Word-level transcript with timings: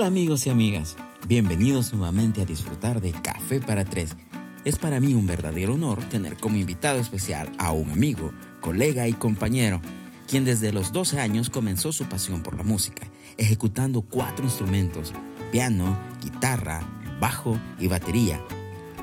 Hola 0.00 0.06
amigos 0.06 0.46
y 0.46 0.48
amigas, 0.48 0.96
bienvenidos 1.28 1.92
nuevamente 1.92 2.40
a 2.40 2.46
disfrutar 2.46 3.02
de 3.02 3.12
Café 3.12 3.60
para 3.60 3.84
Tres. 3.84 4.16
Es 4.64 4.78
para 4.78 4.98
mí 4.98 5.12
un 5.12 5.26
verdadero 5.26 5.74
honor 5.74 6.02
tener 6.08 6.38
como 6.38 6.56
invitado 6.56 6.98
especial 6.98 7.52
a 7.58 7.72
un 7.72 7.90
amigo, 7.90 8.32
colega 8.62 9.06
y 9.08 9.12
compañero, 9.12 9.82
quien 10.26 10.46
desde 10.46 10.72
los 10.72 10.92
12 10.92 11.20
años 11.20 11.50
comenzó 11.50 11.92
su 11.92 12.06
pasión 12.06 12.42
por 12.42 12.56
la 12.56 12.62
música, 12.62 13.06
ejecutando 13.36 14.00
cuatro 14.00 14.46
instrumentos, 14.46 15.12
piano, 15.52 15.98
guitarra, 16.22 16.80
bajo 17.20 17.60
y 17.78 17.86
batería. 17.88 18.40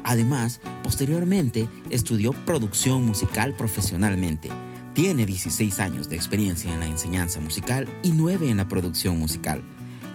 Además, 0.04 0.61
posteriormente 0.82 1.70
estudió 1.91 2.34
producción 2.34 3.05
musical 3.05 3.54
profesionalmente. 3.55 4.50
Tiene 4.95 5.27
16 5.27 5.79
años 5.79 6.09
de 6.09 6.16
experiencia 6.16 6.73
en 6.73 6.79
la 6.79 6.88
enseñanza 6.88 7.39
musical 7.39 7.88
y 8.02 8.14
9 8.14 8.50
en 8.50 8.57
la 8.57 8.68
producción 8.68 9.20
musical 9.20 9.64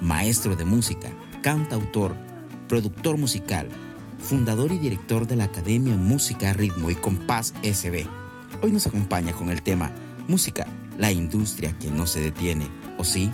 maestro 0.02 0.56
de 0.56 0.64
música, 0.64 1.08
cantautor, 1.42 2.16
productor 2.68 3.16
musical, 3.16 3.68
fundador 4.18 4.72
y 4.72 4.78
director 4.78 5.28
de 5.28 5.36
la 5.36 5.44
Academia 5.44 5.96
Música, 5.96 6.52
Ritmo 6.52 6.90
y 6.90 6.96
Compás 6.96 7.54
SB. 7.62 8.06
Hoy 8.62 8.72
nos 8.72 8.86
acompaña 8.86 9.32
con 9.32 9.48
el 9.48 9.62
tema 9.62 9.92
Música, 10.26 10.66
la 10.98 11.12
industria 11.12 11.76
que 11.78 11.90
no 11.90 12.06
se 12.06 12.20
detiene, 12.20 12.66
¿o 12.98 13.04
sí? 13.04 13.30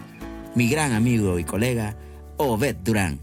Mi 0.55 0.69
gran 0.69 0.93
amigo 0.93 1.39
y 1.39 1.45
colega, 1.45 1.97
Obed 2.37 2.77
Durán. 2.77 3.19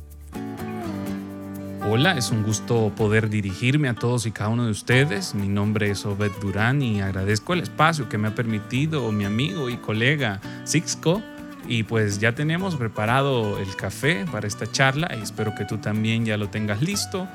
Hola, 1.87 2.17
es 2.17 2.31
un 2.31 2.41
gusto 2.41 2.91
poder 2.95 3.29
dirigirme 3.29 3.89
a 3.89 3.93
todos 3.93 4.25
y 4.25 4.31
cada 4.31 4.49
uno 4.49 4.65
de 4.65 4.71
ustedes. 4.71 5.35
Mi 5.35 5.47
nombre 5.47 5.91
es 5.91 6.03
Obed 6.03 6.31
Durán 6.41 6.81
y 6.81 7.01
agradezco 7.01 7.53
el 7.53 7.59
espacio 7.59 8.09
que 8.09 8.17
me 8.17 8.27
ha 8.27 8.33
permitido 8.33 9.11
mi 9.11 9.23
amigo 9.23 9.69
y 9.69 9.77
colega 9.77 10.41
Sixco 10.63 11.21
y 11.67 11.83
pues 11.83 12.19
ya 12.19 12.33
tenemos 12.33 12.75
preparado 12.75 13.59
el 13.59 13.75
café 13.75 14.25
para 14.31 14.47
esta 14.47 14.71
charla 14.71 15.09
y 15.17 15.21
espero 15.21 15.55
que 15.55 15.65
tú 15.65 15.77
también 15.77 16.25
ya 16.25 16.37
lo 16.37 16.49
tengas 16.49 16.81
listo. 16.81 17.27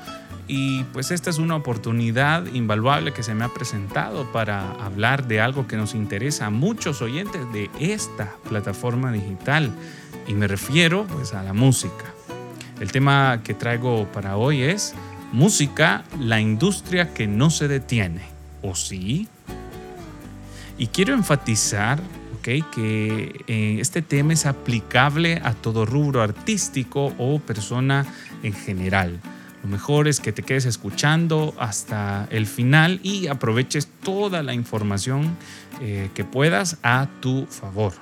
Y 0.47 0.83
pues 0.85 1.11
esta 1.11 1.29
es 1.29 1.37
una 1.37 1.55
oportunidad 1.55 2.45
invaluable 2.47 3.13
que 3.13 3.23
se 3.23 3.33
me 3.33 3.45
ha 3.45 3.49
presentado 3.49 4.31
para 4.31 4.71
hablar 4.83 5.27
de 5.27 5.39
algo 5.39 5.67
que 5.67 5.77
nos 5.77 5.93
interesa 5.93 6.47
a 6.47 6.49
muchos 6.49 7.01
oyentes 7.01 7.41
de 7.53 7.69
esta 7.79 8.35
plataforma 8.49 9.11
digital. 9.11 9.71
Y 10.27 10.33
me 10.33 10.47
refiero 10.47 11.05
pues 11.07 11.33
a 11.33 11.43
la 11.43 11.53
música. 11.53 12.05
El 12.79 12.91
tema 12.91 13.41
que 13.43 13.53
traigo 13.53 14.07
para 14.11 14.37
hoy 14.37 14.63
es 14.63 14.93
música, 15.31 16.03
la 16.19 16.39
industria 16.39 17.13
que 17.13 17.27
no 17.27 17.49
se 17.49 17.67
detiene. 17.67 18.23
¿O 18.61 18.75
sí? 18.75 19.27
Y 20.77 20.87
quiero 20.87 21.13
enfatizar 21.13 22.01
que 22.41 23.43
eh, 23.47 23.77
este 23.79 24.01
tema 24.01 24.33
es 24.33 24.45
aplicable 24.45 25.41
a 25.43 25.53
todo 25.53 25.85
rubro 25.85 26.21
artístico 26.21 27.13
o 27.17 27.39
persona 27.39 28.05
en 28.43 28.53
general. 28.53 29.19
Lo 29.63 29.69
mejor 29.69 30.07
es 30.07 30.19
que 30.19 30.31
te 30.31 30.41
quedes 30.41 30.65
escuchando 30.65 31.53
hasta 31.59 32.27
el 32.31 32.47
final 32.47 32.99
y 33.03 33.27
aproveches 33.27 33.87
toda 34.03 34.41
la 34.41 34.53
información 34.53 35.37
eh, 35.81 36.09
que 36.15 36.23
puedas 36.23 36.77
a 36.81 37.07
tu 37.19 37.45
favor. 37.45 37.93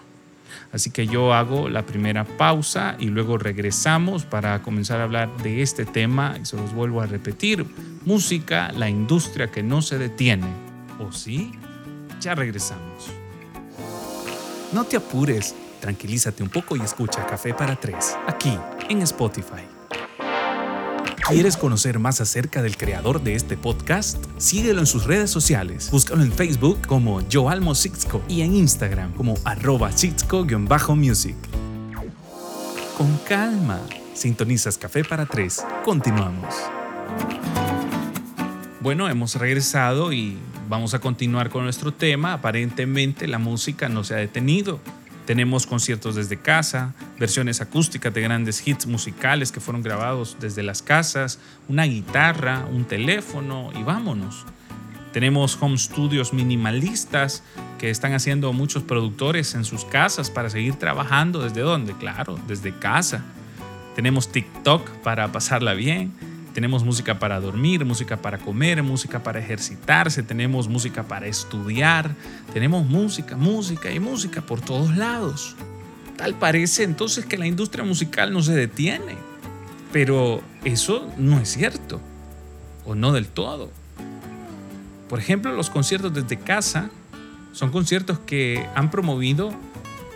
Así 0.72 0.92
que 0.92 1.08
yo 1.08 1.34
hago 1.34 1.68
la 1.68 1.86
primera 1.86 2.24
pausa 2.24 2.96
y 3.00 3.08
luego 3.08 3.38
regresamos 3.38 4.24
para 4.24 4.62
comenzar 4.62 5.02
a 5.02 5.04
hablar 5.04 5.30
de 5.44 5.62
este 5.62 5.86
tema 5.86 6.38
y 6.42 6.46
se 6.46 6.56
los 6.56 6.74
vuelvo 6.74 7.02
a 7.02 7.08
repetir. 7.08 7.66
Música, 8.06 8.72
la 8.72 8.90
industria 8.90 9.52
que 9.52 9.64
no 9.64 9.82
se 9.82 9.98
detiene. 9.98 10.48
¿O 11.00 11.12
sí? 11.12 11.52
Ya 12.22 12.36
regresamos. 12.36 13.19
No 14.72 14.84
te 14.84 14.98
apures, 14.98 15.56
tranquilízate 15.80 16.44
un 16.44 16.50
poco 16.50 16.76
y 16.76 16.82
escucha 16.82 17.26
Café 17.26 17.56
para 17.56 17.76
Tres, 17.76 18.16
aquí 18.28 18.56
en 18.88 19.02
Spotify. 19.02 19.66
¿Quieres 21.28 21.58
conocer 21.58 21.98
más 21.98 22.22
acerca 22.22 22.62
del 22.62 22.78
creador 22.78 23.24
de 23.24 23.34
este 23.34 23.58
podcast? 23.58 24.24
Síguelo 24.38 24.80
en 24.80 24.86
sus 24.86 25.06
redes 25.06 25.32
sociales. 25.32 25.90
Búscalo 25.90 26.22
en 26.22 26.32
Facebook 26.32 26.86
como 26.88 27.22
Joalmo 27.32 27.74
y 28.28 28.42
en 28.42 28.56
Instagram 28.56 29.14
como 29.14 29.36
arroba 29.44 29.92
Sixco-music. 29.92 31.36
Con 32.96 33.18
calma, 33.28 33.80
sintonizas 34.14 34.78
Café 34.78 35.04
para 35.04 35.26
Tres. 35.26 35.66
Continuamos. 35.84 36.54
Bueno, 38.82 39.10
hemos 39.10 39.36
regresado 39.36 40.14
y 40.14 40.38
vamos 40.70 40.94
a 40.94 41.00
continuar 41.00 41.50
con 41.50 41.64
nuestro 41.64 41.92
tema. 41.92 42.34
Aparentemente 42.34 43.28
la 43.28 43.40
música 43.40 43.90
no 43.90 44.04
se 44.04 44.14
ha 44.14 44.18
detenido. 44.18 44.80
Tenemos 45.26 45.68
conciertos 45.68 46.16
desde 46.16 46.38
casa, 46.38 46.94
versiones 47.20 47.60
acústicas 47.62 48.14
de 48.14 48.22
grandes 48.22 48.66
hits 48.66 48.88
musicales 48.88 49.52
que 49.52 49.60
fueron 49.60 49.84
grabados 49.84 50.38
desde 50.40 50.64
las 50.64 50.82
casas, 50.82 51.40
una 51.68 51.84
guitarra, 51.84 52.66
un 52.72 52.86
teléfono 52.86 53.72
y 53.78 53.84
vámonos. 53.84 54.46
Tenemos 55.12 55.58
home 55.60 55.78
studios 55.78 56.34
minimalistas 56.34 57.44
que 57.80 57.90
están 57.90 58.14
haciendo 58.14 58.54
muchos 58.54 58.84
productores 58.84 59.56
en 59.56 59.66
sus 59.66 59.86
casas 59.86 60.30
para 60.30 60.50
seguir 60.50 60.76
trabajando. 60.76 61.42
¿Desde 61.42 61.62
dónde? 61.62 61.94
Claro, 61.94 62.40
desde 62.48 62.78
casa. 62.78 63.24
Tenemos 63.96 64.32
TikTok 64.32 64.88
para 65.00 65.32
pasarla 65.32 65.74
bien 65.74 66.14
tenemos 66.54 66.84
música 66.84 67.20
para 67.20 67.40
dormir, 67.40 67.86
música 67.86 68.18
para 68.18 68.38
comer, 68.38 68.82
música 68.84 69.22
para 69.22 69.40
ejercitarse, 69.40 70.24
tenemos 70.24 70.68
música 70.68 71.04
para 71.04 71.28
estudiar, 71.28 72.16
tenemos 72.54 72.86
música, 72.86 73.38
música 73.38 73.92
y 73.92 74.00
música 74.00 74.42
por 74.42 74.62
todos 74.62 74.96
lados. 74.98 75.56
Tal 76.18 76.36
parece 76.36 76.84
entonces 76.84 77.26
que 77.26 77.38
la 77.38 77.48
industria 77.48 77.84
musical 77.86 78.34
no 78.34 78.42
se 78.42 78.54
detiene, 78.54 79.16
pero 79.94 80.42
eso 80.66 81.10
no 81.18 81.40
es 81.40 81.50
cierto, 81.50 82.02
o 82.86 82.96
no 82.96 83.14
del 83.14 83.28
todo. 83.28 83.72
Por 85.08 85.20
ejemplo, 85.20 85.54
los 85.54 85.70
conciertos 85.70 86.14
desde 86.14 86.38
casa 86.38 86.90
son 87.52 87.72
conciertos 87.72 88.20
que 88.20 88.68
han 88.76 88.92
promovido 88.92 89.52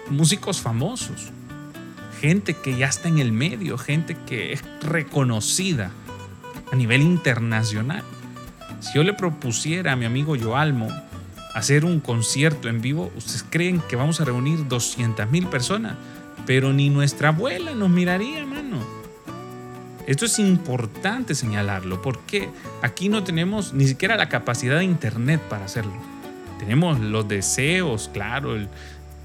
músicos 0.10 0.62
famosos, 0.62 1.32
gente 2.20 2.54
que 2.54 2.78
ya 2.78 2.88
está 2.88 3.08
en 3.08 3.20
el 3.20 3.32
medio, 3.32 3.78
gente 3.78 4.16
que 4.26 4.54
es 4.54 4.64
reconocida 4.82 5.92
a 6.74 6.76
nivel 6.76 7.04
internacional. 7.04 8.02
Si 8.80 8.96
yo 8.96 9.04
le 9.04 9.14
propusiera 9.14 9.92
a 9.92 9.96
mi 9.96 10.06
amigo 10.06 10.36
Joalmo 10.36 10.88
hacer 11.54 11.86
un 11.86 12.00
concierto 12.00 12.68
en 12.68 12.82
vivo, 12.82 13.12
ustedes 13.16 13.46
creen 13.48 13.80
que 13.88 13.96
vamos 13.96 14.20
a 14.20 14.26
reunir 14.26 14.68
200 14.68 15.30
mil 15.30 15.46
personas, 15.46 15.94
pero 16.48 16.74
ni 16.74 16.90
nuestra 16.90 17.30
abuela 17.30 17.76
nos 17.76 17.92
miraría, 17.92 18.44
mano. 18.44 18.80
Esto 20.08 20.26
es 20.26 20.40
importante 20.40 21.36
señalarlo 21.36 22.02
porque 22.02 22.50
aquí 22.82 23.08
no 23.08 23.24
tenemos 23.24 23.72
ni 23.74 23.88
siquiera 23.88 24.18
la 24.18 24.28
capacidad 24.28 24.80
de 24.80 24.86
internet 24.86 25.42
para 25.42 25.66
hacerlo. 25.66 25.94
Tenemos 26.58 27.00
los 27.00 27.28
deseos, 27.28 28.10
claro, 28.12 28.58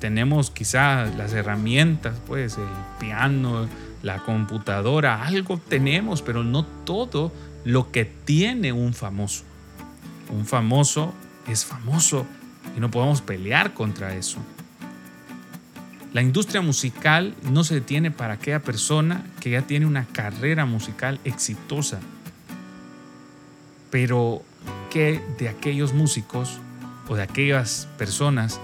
tenemos 0.01 0.51
quizás 0.51 1.17
las 1.17 1.33
herramientas, 1.33 2.15
pues 2.27 2.59
el 2.59 2.65
piano, 3.01 3.67
la 4.03 4.19
computadora, 4.19 5.25
algo 5.25 5.59
tenemos, 5.59 6.23
pero 6.23 6.45
no 6.45 6.65
todo 6.65 7.33
lo 7.65 7.91
que 7.91 8.05
tiene 8.05 8.73
un 8.73 8.95
famoso. 8.95 9.45
Un 10.31 10.47
famoso 10.47 11.13
es 11.47 11.65
famoso 11.65 12.27
y 12.77 12.81
no 12.81 12.91
podemos 12.91 13.23
pelear 13.23 13.75
contra 13.75 14.15
eso. 14.15 14.39
La 16.13 16.23
industria 16.23 16.63
musical 16.63 17.35
no 17.51 17.65
se 17.65 17.75
detiene 17.75 18.11
para 18.11 18.35
aquella 18.35 18.61
persona 18.61 19.27
que 19.41 19.51
ya 19.51 19.63
tiene 19.63 19.85
una 19.85 20.07
carrera 20.07 20.65
musical 20.65 21.21
exitosa. 21.25 22.01
Pero, 23.91 24.43
¿qué 24.91 25.21
de 25.39 25.49
aquellos 25.49 25.93
músicos 25.93 26.61
o 27.09 27.17
de 27.17 27.23
aquellas 27.23 27.89
personas 27.99 28.59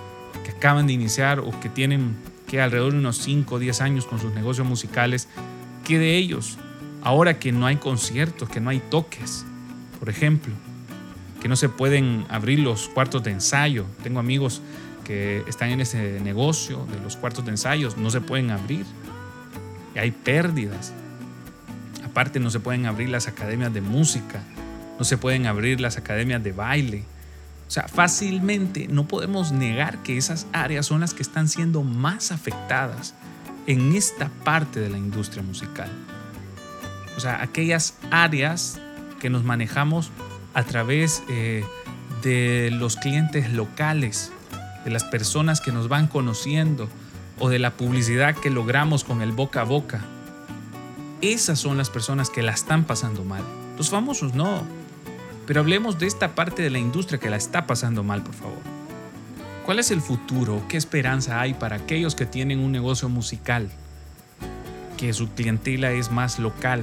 que 0.44 0.52
acaban 0.52 0.86
de 0.86 0.94
iniciar 0.94 1.40
o 1.40 1.58
que 1.60 1.68
tienen 1.68 2.16
que 2.54 2.60
alrededor 2.60 2.92
de 2.92 2.98
unos 2.98 3.18
5 3.18 3.56
o 3.56 3.58
10 3.58 3.80
años 3.80 4.06
con 4.06 4.20
sus 4.20 4.32
negocios 4.32 4.64
musicales, 4.64 5.26
¿qué 5.84 5.98
de 5.98 6.16
ellos? 6.16 6.56
Ahora 7.02 7.40
que 7.40 7.50
no 7.50 7.66
hay 7.66 7.78
conciertos, 7.78 8.48
que 8.48 8.60
no 8.60 8.70
hay 8.70 8.78
toques, 8.78 9.44
por 9.98 10.08
ejemplo, 10.08 10.54
que 11.42 11.48
no 11.48 11.56
se 11.56 11.68
pueden 11.68 12.24
abrir 12.28 12.60
los 12.60 12.88
cuartos 12.88 13.24
de 13.24 13.32
ensayo. 13.32 13.86
Tengo 14.04 14.20
amigos 14.20 14.62
que 15.02 15.42
están 15.48 15.70
en 15.70 15.80
ese 15.80 16.20
negocio 16.20 16.86
de 16.92 17.00
los 17.00 17.16
cuartos 17.16 17.44
de 17.44 17.50
ensayos, 17.50 17.96
no 17.96 18.08
se 18.10 18.20
pueden 18.20 18.52
abrir. 18.52 18.86
Hay 19.96 20.12
pérdidas. 20.12 20.92
Aparte 22.04 22.38
no 22.38 22.50
se 22.50 22.60
pueden 22.60 22.86
abrir 22.86 23.08
las 23.08 23.26
academias 23.26 23.74
de 23.74 23.80
música, 23.80 24.44
no 24.96 25.04
se 25.04 25.18
pueden 25.18 25.46
abrir 25.46 25.80
las 25.80 25.96
academias 25.96 26.44
de 26.44 26.52
baile, 26.52 27.02
sea, 27.74 27.88
fácilmente 27.88 28.86
no 28.86 29.08
podemos 29.08 29.50
negar 29.50 30.00
que 30.04 30.16
esas 30.16 30.46
áreas 30.52 30.86
son 30.86 31.00
las 31.00 31.12
que 31.12 31.24
están 31.24 31.48
siendo 31.48 31.82
más 31.82 32.30
afectadas 32.30 33.14
en 33.66 33.96
esta 33.96 34.28
parte 34.44 34.78
de 34.78 34.90
la 34.90 34.96
industria 34.96 35.42
musical. 35.42 35.90
O 37.16 37.20
sea, 37.20 37.42
aquellas 37.42 37.94
áreas 38.12 38.78
que 39.18 39.28
nos 39.28 39.42
manejamos 39.42 40.12
a 40.54 40.62
través 40.62 41.24
eh, 41.28 41.64
de 42.22 42.70
los 42.72 42.94
clientes 42.94 43.52
locales, 43.52 44.30
de 44.84 44.92
las 44.92 45.02
personas 45.02 45.60
que 45.60 45.72
nos 45.72 45.88
van 45.88 46.06
conociendo 46.06 46.88
o 47.40 47.48
de 47.48 47.58
la 47.58 47.72
publicidad 47.72 48.36
que 48.36 48.50
logramos 48.50 49.02
con 49.02 49.20
el 49.20 49.32
boca 49.32 49.62
a 49.62 49.64
boca. 49.64 50.00
Esas 51.22 51.58
son 51.58 51.76
las 51.76 51.90
personas 51.90 52.30
que 52.30 52.42
la 52.42 52.52
están 52.52 52.84
pasando 52.84 53.24
mal. 53.24 53.42
Los 53.76 53.90
famosos 53.90 54.32
no. 54.32 54.62
Pero 55.46 55.60
hablemos 55.60 55.98
de 55.98 56.06
esta 56.06 56.34
parte 56.34 56.62
de 56.62 56.70
la 56.70 56.78
industria 56.78 57.18
que 57.18 57.30
la 57.30 57.36
está 57.36 57.66
pasando 57.66 58.02
mal, 58.02 58.22
por 58.22 58.34
favor. 58.34 58.58
¿Cuál 59.64 59.78
es 59.78 59.90
el 59.90 60.00
futuro? 60.00 60.62
¿Qué 60.68 60.76
esperanza 60.76 61.40
hay 61.40 61.54
para 61.54 61.76
aquellos 61.76 62.14
que 62.14 62.26
tienen 62.26 62.60
un 62.60 62.72
negocio 62.72 63.08
musical? 63.08 63.70
Que 64.96 65.12
su 65.12 65.30
clientela 65.30 65.92
es 65.92 66.10
más 66.10 66.38
local, 66.38 66.82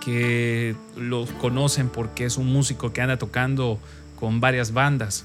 que 0.00 0.76
los 0.96 1.30
conocen 1.32 1.88
porque 1.88 2.24
es 2.24 2.36
un 2.36 2.52
músico 2.52 2.92
que 2.92 3.00
anda 3.02 3.18
tocando 3.18 3.78
con 4.16 4.40
varias 4.40 4.72
bandas 4.72 5.24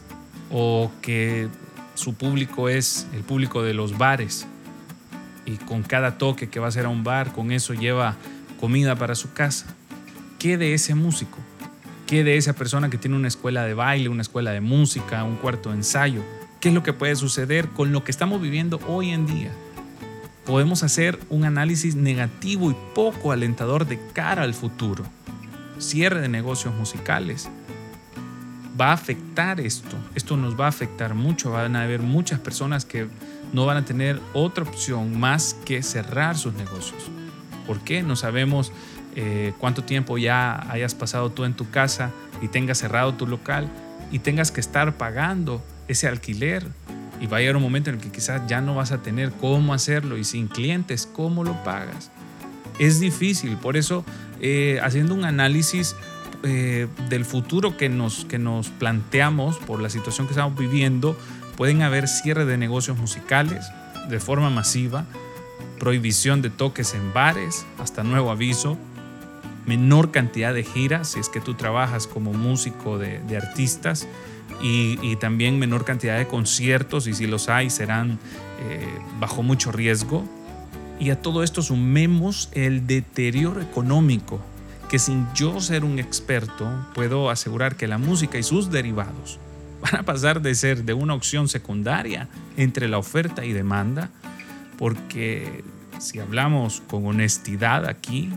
o 0.51 0.91
que 1.01 1.47
su 1.95 2.13
público 2.13 2.69
es 2.69 3.07
el 3.13 3.23
público 3.23 3.61
de 3.63 3.73
los 3.73 3.97
bares 3.97 4.47
y 5.45 5.57
con 5.57 5.83
cada 5.83 6.17
toque 6.17 6.49
que 6.49 6.59
va 6.59 6.67
a 6.67 6.69
hacer 6.69 6.85
a 6.85 6.89
un 6.89 7.03
bar, 7.03 7.33
con 7.33 7.51
eso 7.51 7.73
lleva 7.73 8.15
comida 8.59 8.95
para 8.95 9.15
su 9.15 9.33
casa. 9.33 9.65
¿Qué 10.37 10.57
de 10.57 10.73
ese 10.73 10.95
músico? 10.95 11.37
¿Qué 12.09 12.23
de 12.23 12.37
esa 12.37 12.53
persona 12.53 12.89
que 12.89 12.97
tiene 12.97 13.15
una 13.15 13.27
escuela 13.27 13.65
de 13.65 13.75
baile, 13.75 14.09
una 14.09 14.23
escuela 14.23 14.49
de 14.49 14.61
música, 14.61 15.23
un 15.23 15.35
cuarto 15.35 15.69
de 15.69 15.75
ensayo? 15.75 16.23
¿Qué 16.59 16.69
es 16.69 16.73
lo 16.73 16.81
que 16.81 16.91
puede 16.91 17.15
suceder 17.15 17.69
con 17.69 17.91
lo 17.91 18.03
que 18.03 18.09
estamos 18.09 18.41
viviendo 18.41 18.79
hoy 18.87 19.11
en 19.11 19.27
día? 19.27 19.51
Podemos 20.43 20.81
hacer 20.81 21.19
un 21.29 21.45
análisis 21.45 21.93
negativo 21.93 22.71
y 22.71 22.75
poco 22.95 23.31
alentador 23.31 23.85
de 23.85 23.99
cara 24.13 24.41
al 24.41 24.55
futuro. 24.55 25.05
Cierre 25.77 26.19
de 26.19 26.29
negocios 26.29 26.73
musicales, 26.73 27.47
va 28.81 28.87
a 28.87 28.93
afectar 28.93 29.59
esto. 29.59 29.95
Esto 30.15 30.35
nos 30.35 30.59
va 30.59 30.65
a 30.65 30.69
afectar 30.69 31.13
mucho. 31.13 31.51
Van 31.51 31.75
a 31.75 31.83
haber 31.83 32.01
muchas 32.01 32.39
personas 32.39 32.85
que 32.85 33.07
no 33.53 33.67
van 33.67 33.77
a 33.77 33.85
tener 33.85 34.19
otra 34.33 34.63
opción 34.63 35.19
más 35.19 35.55
que 35.63 35.83
cerrar 35.83 36.39
sus 36.39 36.55
negocios. 36.55 37.03
¿Por 37.67 37.81
qué? 37.81 38.01
No 38.01 38.15
sabemos 38.15 38.71
eh, 39.21 39.51
cuánto 39.57 39.83
tiempo 39.83 40.17
ya 40.17 40.65
hayas 40.71 40.95
pasado 40.95 41.29
tú 41.29 41.43
en 41.43 41.53
tu 41.53 41.69
casa 41.69 42.11
y 42.41 42.47
tengas 42.47 42.77
cerrado 42.77 43.15
tu 43.15 43.27
local 43.27 43.67
y 44.13 44.19
tengas 44.19 44.49
que 44.49 44.61
estar 44.61 44.95
pagando 44.95 45.61
ese 45.89 46.07
alquiler. 46.07 46.65
Y 47.19 47.27
va 47.27 47.35
a 47.35 47.39
llegar 47.41 47.57
un 47.57 47.63
momento 47.63 47.89
en 47.89 47.97
el 47.97 48.01
que 48.01 48.11
quizás 48.11 48.47
ya 48.47 48.61
no 48.61 48.75
vas 48.75 48.93
a 48.93 49.01
tener 49.01 49.31
cómo 49.31 49.73
hacerlo 49.73 50.17
y 50.17 50.23
sin 50.23 50.47
clientes, 50.47 51.05
¿cómo 51.05 51.43
lo 51.43 51.61
pagas? 51.65 52.11
Es 52.79 53.01
difícil, 53.01 53.57
por 53.57 53.75
eso 53.75 54.05
eh, 54.39 54.79
haciendo 54.81 55.15
un 55.15 55.25
análisis 55.25 55.97
eh, 56.43 56.87
del 57.09 57.25
futuro 57.25 57.75
que 57.75 57.89
nos, 57.89 58.23
que 58.23 58.39
nos 58.39 58.69
planteamos 58.69 59.57
por 59.57 59.81
la 59.81 59.89
situación 59.89 60.27
que 60.27 60.31
estamos 60.31 60.57
viviendo, 60.57 61.17
pueden 61.57 61.81
haber 61.81 62.07
cierre 62.07 62.45
de 62.45 62.57
negocios 62.57 62.97
musicales 62.97 63.65
de 64.07 64.21
forma 64.21 64.49
masiva, 64.49 65.03
prohibición 65.77 66.41
de 66.41 66.49
toques 66.49 66.93
en 66.93 67.11
bares, 67.11 67.65
hasta 67.79 68.03
nuevo 68.03 68.31
aviso, 68.31 68.77
menor 69.69 70.09
cantidad 70.09 70.51
de 70.51 70.63
giras 70.63 71.09
si 71.09 71.19
es 71.19 71.29
que 71.29 71.39
tú 71.39 71.53
trabajas 71.53 72.07
como 72.07 72.33
músico 72.33 72.97
de, 72.97 73.21
artistas 73.37 74.07
y, 74.63 75.15
también 75.17 75.59
menor 75.59 75.85
cantidad 75.85 76.17
de 76.17 76.25
conciertos 76.25 77.05
y 77.05 77.13
si 77.13 77.27
los 77.27 77.49
hay 77.49 77.69
serán 77.69 78.17
eh, 78.67 78.85
bajo 79.19 79.43
mucho 79.43 79.71
riesgo. 79.71 80.25
Y 80.99 81.11
a 81.11 81.21
todo 81.21 81.43
esto 81.43 81.61
sumemos 81.61 82.49
el 82.53 82.87
deterioro 82.87 83.61
económico 83.61 84.41
que 84.89 84.97
sin 84.97 85.27
yo 85.35 85.61
ser 85.61 85.85
un 85.85 85.99
experto 85.99 86.67
puedo 86.95 87.29
asegurar 87.29 87.75
que 87.75 87.87
la 87.87 87.99
música 87.99 88.39
y 88.39 88.43
sus 88.43 88.71
derivados 88.71 89.39
van 89.81 89.97
a 89.97 90.03
pasar 90.03 90.41
de 90.41 90.55
ser 90.55 90.83
de 90.83 90.93
una 90.95 91.13
opción 91.13 91.47
secundaria 91.47 92.27
entre 92.57 92.87
la 92.89 92.97
oferta 92.97 93.45
y 93.45 93.53
demanda, 93.53 94.09
porque 94.79 95.63
si 95.99 96.19
hablamos 96.19 96.81
con 96.89 97.05
honestidad 97.05 97.85
aquí, 97.85 98.31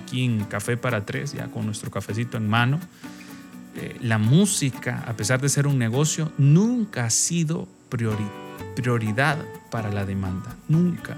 aquí 0.00 0.24
en 0.24 0.44
Café 0.44 0.76
para 0.76 1.04
Tres, 1.04 1.32
ya 1.32 1.48
con 1.48 1.66
nuestro 1.66 1.90
cafecito 1.90 2.36
en 2.36 2.48
mano, 2.48 2.80
eh, 3.76 3.96
la 4.00 4.18
música, 4.18 5.02
a 5.06 5.14
pesar 5.14 5.40
de 5.40 5.48
ser 5.48 5.66
un 5.66 5.78
negocio, 5.78 6.30
nunca 6.38 7.04
ha 7.06 7.10
sido 7.10 7.66
prioridad 7.88 9.38
para 9.70 9.90
la 9.90 10.04
demanda, 10.04 10.56
nunca. 10.68 11.16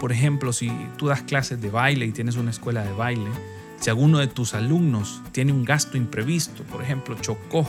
Por 0.00 0.12
ejemplo, 0.12 0.52
si 0.52 0.72
tú 0.96 1.08
das 1.08 1.22
clases 1.22 1.60
de 1.60 1.70
baile 1.70 2.06
y 2.06 2.12
tienes 2.12 2.36
una 2.36 2.50
escuela 2.50 2.82
de 2.82 2.92
baile, 2.92 3.30
si 3.78 3.90
alguno 3.90 4.18
de 4.18 4.26
tus 4.26 4.54
alumnos 4.54 5.22
tiene 5.32 5.52
un 5.52 5.64
gasto 5.64 5.98
imprevisto, 5.98 6.62
por 6.64 6.82
ejemplo, 6.82 7.16
chocó, 7.20 7.68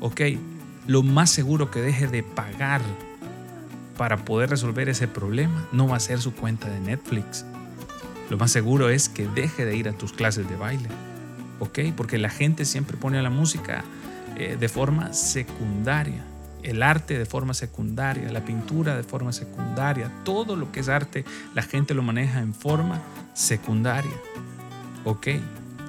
ok, 0.00 0.20
lo 0.86 1.02
más 1.02 1.30
seguro 1.30 1.70
que 1.70 1.80
deje 1.80 2.06
de 2.06 2.22
pagar 2.22 2.82
para 3.96 4.24
poder 4.24 4.50
resolver 4.50 4.88
ese 4.88 5.08
problema 5.08 5.68
no 5.72 5.88
va 5.88 5.96
a 5.96 6.00
ser 6.00 6.20
su 6.20 6.34
cuenta 6.34 6.68
de 6.68 6.80
Netflix. 6.80 7.44
Lo 8.30 8.38
más 8.38 8.50
seguro 8.50 8.88
es 8.88 9.08
que 9.08 9.26
deje 9.28 9.64
de 9.64 9.76
ir 9.76 9.88
a 9.88 9.92
tus 9.92 10.12
clases 10.12 10.48
de 10.48 10.56
baile, 10.56 10.88
ok, 11.58 11.78
porque 11.96 12.18
la 12.18 12.30
gente 12.30 12.64
siempre 12.64 12.96
pone 12.96 13.18
a 13.18 13.22
la 13.22 13.30
música 13.30 13.84
eh, 14.36 14.56
de 14.58 14.68
forma 14.68 15.12
secundaria 15.12 16.24
el 16.62 16.82
arte 16.82 17.18
de 17.18 17.26
forma 17.26 17.54
secundaria, 17.54 18.30
la 18.30 18.44
pintura 18.44 18.96
de 18.96 19.02
forma 19.02 19.32
secundaria, 19.32 20.10
todo 20.24 20.56
lo 20.56 20.70
que 20.72 20.80
es 20.80 20.88
arte, 20.88 21.24
la 21.54 21.62
gente 21.62 21.94
lo 21.94 22.02
maneja 22.02 22.40
en 22.40 22.54
forma 22.54 23.00
secundaria. 23.34 24.12
¿Ok? 25.04 25.28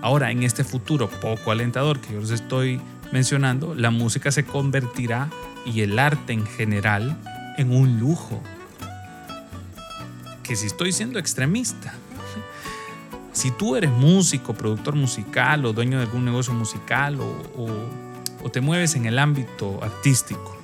Ahora, 0.02 0.32
en 0.32 0.44
este 0.44 0.64
futuro 0.64 1.10
poco 1.10 1.52
alentador 1.52 2.00
que 2.00 2.14
yo 2.14 2.20
les 2.20 2.32
estoy 2.32 2.82
mencionando, 3.12 3.76
la 3.76 3.92
música 3.92 4.32
se 4.32 4.44
convertirá 4.44 5.30
y 5.66 5.82
el 5.82 5.98
arte 6.00 6.34
en 6.34 6.46
general 6.46 7.18
en 7.58 7.72
un 7.72 8.00
lujo. 8.00 8.42
Que 10.42 10.56
si 10.56 10.66
estoy 10.66 10.92
siendo 10.92 11.20
extremista, 11.20 11.94
si 13.34 13.50
tú 13.50 13.76
eres 13.76 13.90
músico, 13.92 14.54
productor 14.54 14.96
musical 14.96 15.66
o 15.66 15.74
dueño 15.74 15.98
de 15.98 16.04
algún 16.06 16.24
negocio 16.24 16.54
musical 16.54 17.20
o, 17.20 18.50
te 18.52 18.62
mueves 18.62 18.96
en 18.96 19.08
el 19.08 19.18
ámbito 19.18 19.80
artístico, 19.82 20.56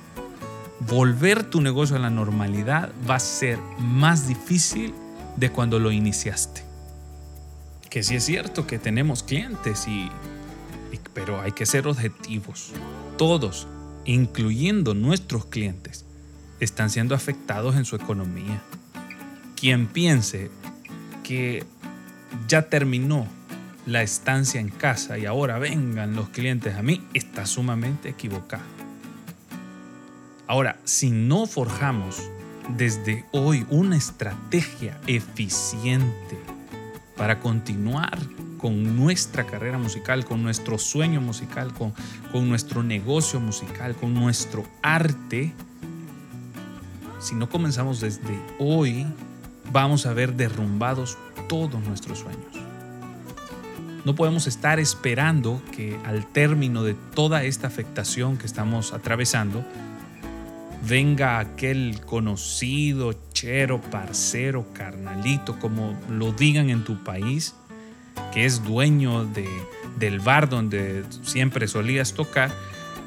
volver 0.80 1.42
tu 1.42 1.60
negocio 1.60 1.96
a 1.96 1.98
la 1.98 2.10
normalidad 2.10 2.92
va 3.08 3.16
a 3.16 3.20
ser 3.20 3.58
más 3.78 4.28
difícil 4.28 4.94
de 5.36 5.50
cuando 5.50 5.80
lo 5.80 5.90
iniciaste. 5.90 6.62
Que 7.88 8.04
sí 8.04 8.14
es 8.14 8.24
cierto 8.24 8.68
que 8.68 8.78
tenemos 8.78 9.24
clientes 9.24 9.88
y, 9.88 10.08
pero 11.14 11.40
hay 11.40 11.50
que 11.50 11.66
ser 11.66 11.88
objetivos. 11.88 12.70
Todos, 13.18 13.66
incluyendo 14.04 14.94
nuestros 14.94 15.46
clientes, 15.46 16.04
están 16.60 16.90
siendo 16.90 17.16
afectados 17.16 17.74
en 17.74 17.84
su 17.84 17.96
economía. 17.96 18.62
Quien 19.56 19.88
piense 19.88 20.50
que 21.24 21.66
ya 22.48 22.68
terminó 22.68 23.26
la 23.86 24.02
estancia 24.02 24.60
en 24.60 24.68
casa 24.68 25.18
y 25.18 25.26
ahora 25.26 25.58
vengan 25.58 26.14
los 26.14 26.28
clientes 26.28 26.76
a 26.76 26.82
mí, 26.82 27.02
está 27.14 27.46
sumamente 27.46 28.10
equivocado. 28.10 28.62
Ahora, 30.46 30.78
si 30.84 31.10
no 31.10 31.46
forjamos 31.46 32.20
desde 32.76 33.24
hoy 33.32 33.66
una 33.70 33.96
estrategia 33.96 34.98
eficiente 35.06 36.38
para 37.16 37.40
continuar 37.40 38.18
con 38.58 38.96
nuestra 38.96 39.46
carrera 39.46 39.78
musical, 39.78 40.24
con 40.24 40.42
nuestro 40.42 40.76
sueño 40.78 41.20
musical, 41.20 41.72
con, 41.72 41.94
con 42.30 42.48
nuestro 42.48 42.82
negocio 42.82 43.40
musical, 43.40 43.94
con 43.94 44.12
nuestro 44.12 44.64
arte, 44.82 45.52
si 47.20 47.34
no 47.34 47.48
comenzamos 47.48 48.00
desde 48.00 48.38
hoy, 48.58 49.06
vamos 49.72 50.06
a 50.06 50.12
ver 50.12 50.34
derrumbados 50.34 51.16
todos 51.50 51.82
nuestros 51.84 52.20
sueños. 52.20 52.54
No 54.04 54.14
podemos 54.14 54.46
estar 54.46 54.78
esperando 54.78 55.60
que 55.72 55.98
al 56.06 56.24
término 56.24 56.84
de 56.84 56.94
toda 56.94 57.42
esta 57.42 57.66
afectación 57.66 58.38
que 58.38 58.46
estamos 58.46 58.92
atravesando, 58.92 59.64
venga 60.88 61.40
aquel 61.40 62.00
conocido, 62.06 63.14
chero, 63.32 63.80
parcero, 63.80 64.64
carnalito, 64.72 65.58
como 65.58 65.98
lo 66.08 66.30
digan 66.30 66.70
en 66.70 66.84
tu 66.84 67.02
país, 67.02 67.56
que 68.32 68.44
es 68.44 68.62
dueño 68.62 69.24
de, 69.24 69.48
del 69.98 70.20
bar 70.20 70.48
donde 70.48 71.02
siempre 71.22 71.66
solías 71.66 72.14
tocar, 72.14 72.52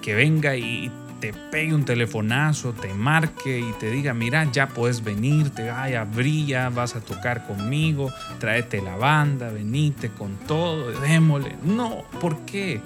que 0.02 0.16
venga 0.16 0.58
y 0.58 0.92
te 1.24 1.32
pegue 1.32 1.74
un 1.74 1.86
telefonazo, 1.86 2.74
te 2.74 2.94
marque 2.94 3.58
y 3.58 3.72
te 3.80 3.90
diga, 3.90 4.14
mira, 4.14 4.52
ya 4.52 4.68
puedes 4.68 5.02
venir, 5.06 5.52
te 5.52 5.70
vaya, 5.70 6.04
brilla, 6.04 6.68
vas 6.68 6.98
a 6.98 7.00
tocar 7.00 7.48
conmigo, 7.48 8.12
tráete 8.42 8.82
la 8.82 8.98
banda, 8.98 9.50
venite 9.50 10.10
con 10.10 10.36
todo, 10.36 10.92
démosle. 11.00 11.56
No, 11.64 12.04
¿por 12.20 12.40
qué? 12.40 12.82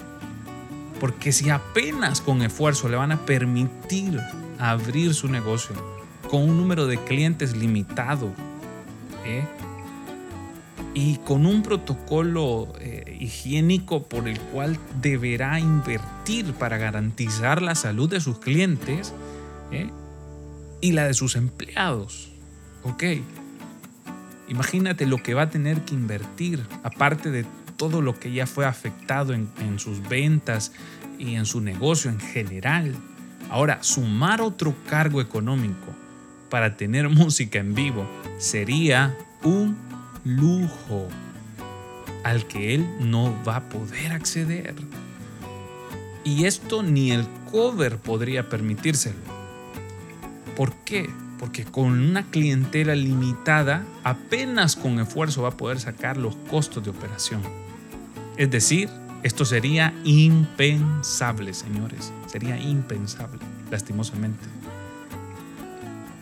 Porque 1.00 1.32
si 1.32 1.50
apenas 1.50 2.22
con 2.22 2.44
esfuerzo 2.44 2.88
le 2.90 2.98
van 2.98 3.12
a 3.12 3.26
permitir 3.26 4.20
abrir 4.60 5.16
su 5.16 5.30
negocio 5.30 5.76
con 6.30 6.48
un 6.48 6.58
número 6.58 6.86
de 6.86 7.00
clientes 7.00 7.58
limitado 7.58 8.32
¿eh? 9.26 9.48
Y 10.98 11.18
con 11.18 11.46
un 11.46 11.62
protocolo 11.62 12.74
eh, 12.80 13.18
higiénico 13.20 14.08
por 14.08 14.28
el 14.28 14.40
cual 14.40 14.80
deberá 15.00 15.60
invertir 15.60 16.54
para 16.54 16.78
garantizar 16.78 17.62
la 17.62 17.76
salud 17.76 18.10
de 18.10 18.20
sus 18.20 18.40
clientes 18.40 19.14
¿eh? 19.72 19.92
y 20.82 20.94
la 20.94 21.06
de 21.06 21.14
sus 21.14 21.36
empleados. 21.36 22.32
¿Ok? 22.82 23.04
Imagínate 24.48 25.06
lo 25.06 25.22
que 25.22 25.36
va 25.36 25.44
a 25.44 25.50
tener 25.52 25.82
que 25.82 25.94
invertir, 25.94 26.66
aparte 26.82 27.30
de 27.30 27.46
todo 27.76 28.02
lo 28.02 28.20
que 28.20 28.32
ya 28.32 28.48
fue 28.48 28.66
afectado 28.66 29.34
en, 29.34 29.50
en 29.60 29.78
sus 29.78 30.02
ventas 30.10 30.72
y 31.20 31.36
en 31.36 31.46
su 31.46 31.62
negocio 31.62 32.10
en 32.10 32.20
general. 32.20 32.96
Ahora, 33.52 33.84
sumar 33.84 34.42
otro 34.42 34.74
cargo 34.90 35.22
económico 35.22 35.94
para 36.50 36.76
tener 36.76 37.08
música 37.10 37.60
en 37.60 37.76
vivo 37.76 38.04
sería 38.40 39.16
un 39.44 39.87
lujo 40.28 41.08
al 42.24 42.46
que 42.46 42.76
él 42.76 42.86
no 43.00 43.34
va 43.48 43.58
a 43.58 43.70
poder 43.70 44.12
acceder. 44.12 44.76
Y 46.24 46.46
esto 46.46 46.84
ni 46.84 47.12
el 47.12 47.26
cover 47.52 47.98
podría 47.98 48.50
permitírselo. 48.50 49.16
¿Por 50.56 50.74
qué? 50.84 51.10
Porque 51.40 51.64
con 51.64 51.92
una 51.94 52.30
clientela 52.30 52.96
limitada, 52.96 53.86
apenas 54.04 54.76
con 54.76 55.00
esfuerzo 55.00 55.44
va 55.44 55.50
a 55.50 55.58
poder 55.58 55.80
sacar 55.80 56.18
los 56.18 56.36
costos 56.50 56.84
de 56.84 56.90
operación. 56.90 57.42
Es 58.36 58.52
decir, 58.52 58.90
esto 59.24 59.46
sería 59.46 59.94
impensable, 60.04 61.54
señores. 61.54 62.12
Sería 62.28 62.60
impensable, 62.60 63.40
lastimosamente. 63.72 64.44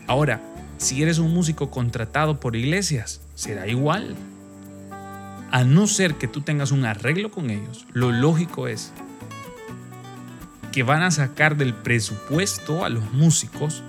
Ahora, 0.07 0.41
si 0.77 1.01
eres 1.01 1.17
un 1.17 1.33
músico 1.33 1.71
contratado 1.71 2.39
por 2.39 2.55
iglesias, 2.55 3.21
será 3.35 3.67
igual. 3.67 4.15
A 5.51 5.63
no 5.63 5.87
ser 5.87 6.15
que 6.15 6.27
tú 6.27 6.41
tengas 6.41 6.71
un 6.71 6.85
arreglo 6.85 7.29
con 7.29 7.49
ellos, 7.49 7.85
lo 7.93 8.11
lógico 8.11 8.67
es 8.67 8.91
que 10.71 10.83
van 10.83 11.03
a 11.03 11.11
sacar 11.11 11.55
del 11.55 11.73
presupuesto 11.73 12.83
a 12.83 12.89
los 12.89 13.13
músicos 13.13 13.83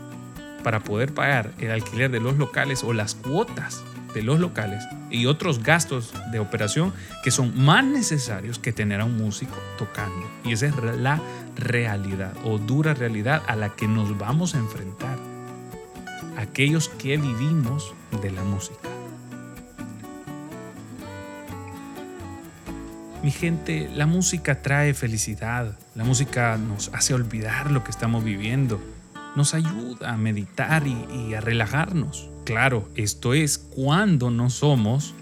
para 0.63 0.81
poder 0.81 1.15
pagar 1.15 1.53
el 1.59 1.71
alquiler 1.71 2.11
de 2.11 2.21
los 2.21 2.37
locales 2.37 2.85
o 2.85 2.93
las 2.93 3.15
cuotas 3.15 3.83
de 4.15 4.23
los 4.23 4.41
locales 4.41 4.85
y 5.11 5.27
otros 5.27 5.63
gastos 5.63 6.15
de 6.33 6.39
operación 6.39 6.93
que 7.23 7.31
son 7.31 7.53
más 7.61 7.85
necesarios 7.85 8.59
que 8.59 8.73
tener 8.73 9.01
a 9.01 9.05
un 9.05 9.17
músico 9.17 9.57
tocando. 9.79 10.27
Y 10.45 10.53
esa 10.53 10.67
es 10.67 10.75
la 11.01 11.21
realidad 11.57 12.33
o 12.45 12.59
dura 12.59 12.95
realidad 12.95 13.43
a 13.47 13.57
la 13.57 13.75
que 13.75 13.89
nos 13.89 14.17
vamos 14.17 14.55
a 14.55 14.59
enfrentar 14.59 15.19
aquellos 16.37 16.89
que 16.89 17.17
vivimos 17.17 17.93
de 18.23 18.31
la 18.31 18.43
música. 18.43 18.86
Mi 23.27 23.33
gente, 23.33 23.91
la 23.93 24.07
música 24.07 24.63
trae 24.63 24.95
felicidad, 24.95 25.77
la 25.97 26.05
música 26.05 26.57
nos 26.59 26.91
hace 26.95 27.13
olvidar 27.13 27.73
lo 27.73 27.83
que 27.83 27.91
estamos 27.91 28.23
viviendo, 28.23 28.81
nos 29.35 29.53
ayuda 29.53 30.13
a 30.13 30.17
meditar 30.17 30.85
y, 30.87 31.35
a 31.35 31.41
relajarnos. 31.41 32.31
Claro, 32.45 32.89
esto 32.95 33.35
es 33.35 33.59
cuando 33.59 34.31
no 34.31 34.49
somos 34.49 35.13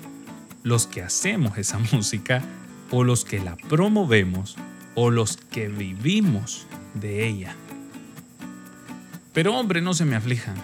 los 0.64 0.86
que 0.86 1.00
hacemos 1.00 1.56
esa 1.56 1.78
música 1.92 2.42
o 2.90 3.04
los 3.04 3.24
que 3.24 3.40
la 3.40 3.56
promovemos 3.56 4.58
o 4.94 5.10
los 5.10 5.38
que 5.38 5.68
vivimos 5.68 6.66
de 6.92 7.26
ella. 7.26 7.56
Pero 9.32 9.56
hombre, 9.56 9.80
no 9.80 9.94
se 9.94 10.04
me 10.04 10.14
aflijan. 10.14 10.56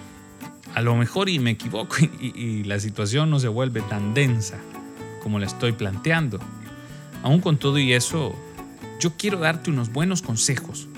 A 0.75 0.82
lo 0.82 0.94
mejor 0.94 1.30
y 1.30 1.38
me 1.38 1.52
equivoco 1.52 1.97
y, 2.20 2.38
y 2.38 2.64
la 2.64 2.78
situación 2.80 3.30
no 3.30 3.40
se 3.40 3.49
vuelve 3.49 3.80
tan 3.80 4.12
densa 4.12 4.59
como 5.23 5.38
la 5.38 5.47
estoy 5.47 5.73
planteando. 5.73 6.38
Aún 7.22 7.40
con 7.40 7.58
todo 7.58 7.78
y 7.78 7.92
eso, 7.92 8.34
yo 8.98 9.12
quiero 9.16 9.38
darte 9.38 9.70
unos 9.70 9.92
buenos 9.92 10.22
consejos 10.22 10.88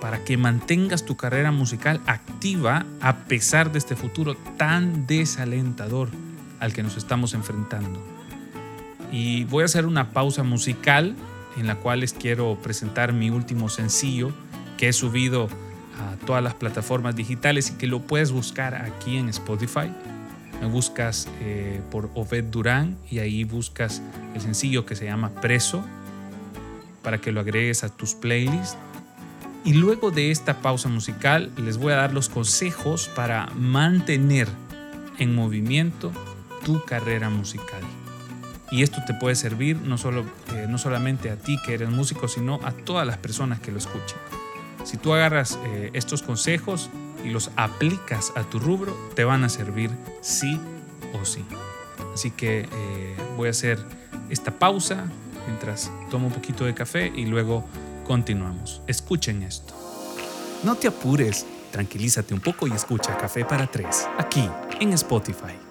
para 0.00 0.24
que 0.24 0.36
mantengas 0.36 1.04
tu 1.04 1.16
carrera 1.16 1.52
musical 1.52 2.00
activa 2.06 2.86
a 3.00 3.16
pesar 3.24 3.70
de 3.72 3.78
este 3.78 3.96
futuro 3.96 4.34
tan 4.56 5.06
desalentador 5.06 6.08
al 6.58 6.72
que 6.72 6.82
nos 6.82 6.96
estamos 6.96 7.34
enfrentando. 7.34 8.02
Y 9.12 9.44
voy 9.44 9.62
a 9.62 9.66
hacer 9.66 9.86
una 9.86 10.10
pausa 10.10 10.42
musical 10.42 11.16
en 11.56 11.66
la 11.66 11.76
cual 11.76 12.00
les 12.00 12.12
quiero 12.12 12.58
presentar 12.62 13.12
mi 13.12 13.30
último 13.30 13.68
sencillo 13.68 14.32
que 14.78 14.88
he 14.88 14.92
subido 14.92 15.48
a 15.98 16.16
todas 16.24 16.42
las 16.42 16.54
plataformas 16.54 17.16
digitales 17.16 17.70
y 17.70 17.74
que 17.74 17.86
lo 17.86 18.00
puedes 18.00 18.32
buscar 18.32 18.74
aquí 18.74 19.16
en 19.18 19.28
Spotify 19.28 19.92
buscas 20.66 21.28
eh, 21.40 21.80
por 21.90 22.10
Oved 22.14 22.44
Durán 22.44 22.96
y 23.10 23.18
ahí 23.18 23.44
buscas 23.44 24.02
el 24.34 24.40
sencillo 24.40 24.84
que 24.84 24.96
se 24.96 25.06
llama 25.06 25.30
Preso 25.40 25.82
para 27.02 27.18
que 27.18 27.32
lo 27.32 27.40
agregues 27.40 27.84
a 27.84 27.88
tus 27.88 28.14
playlists. 28.14 28.76
Y 29.64 29.74
luego 29.74 30.10
de 30.10 30.30
esta 30.30 30.62
pausa 30.62 30.88
musical 30.88 31.50
les 31.56 31.76
voy 31.76 31.92
a 31.92 31.96
dar 31.96 32.12
los 32.12 32.28
consejos 32.28 33.08
para 33.14 33.46
mantener 33.54 34.48
en 35.18 35.34
movimiento 35.34 36.12
tu 36.64 36.84
carrera 36.84 37.30
musical. 37.30 37.82
Y 38.70 38.82
esto 38.82 39.00
te 39.06 39.14
puede 39.14 39.34
servir 39.34 39.76
no, 39.76 39.98
solo, 39.98 40.24
eh, 40.54 40.66
no 40.68 40.78
solamente 40.78 41.30
a 41.30 41.36
ti 41.36 41.58
que 41.66 41.74
eres 41.74 41.90
músico, 41.90 42.28
sino 42.28 42.60
a 42.62 42.72
todas 42.72 43.06
las 43.06 43.18
personas 43.18 43.60
que 43.60 43.72
lo 43.72 43.78
escuchen. 43.78 44.16
Si 44.84 44.96
tú 44.96 45.12
agarras 45.12 45.58
eh, 45.66 45.90
estos 45.92 46.22
consejos 46.22 46.88
y 47.24 47.30
los 47.30 47.50
aplicas 47.56 48.32
a 48.36 48.44
tu 48.44 48.58
rubro, 48.58 48.96
te 49.14 49.24
van 49.24 49.44
a 49.44 49.48
servir 49.48 49.90
sí 50.20 50.60
o 51.20 51.24
sí. 51.24 51.44
Así 52.14 52.30
que 52.30 52.68
eh, 52.72 53.16
voy 53.36 53.48
a 53.48 53.50
hacer 53.50 53.78
esta 54.28 54.50
pausa 54.58 55.06
mientras 55.46 55.90
tomo 56.10 56.28
un 56.28 56.32
poquito 56.32 56.64
de 56.64 56.74
café 56.74 57.12
y 57.14 57.26
luego 57.26 57.64
continuamos. 58.06 58.82
Escuchen 58.86 59.42
esto. 59.42 59.74
No 60.62 60.74
te 60.76 60.88
apures, 60.88 61.46
tranquilízate 61.70 62.34
un 62.34 62.40
poco 62.40 62.66
y 62.66 62.72
escucha 62.72 63.16
Café 63.16 63.44
para 63.44 63.66
Tres, 63.66 64.06
aquí 64.18 64.46
en 64.78 64.92
Spotify. 64.92 65.69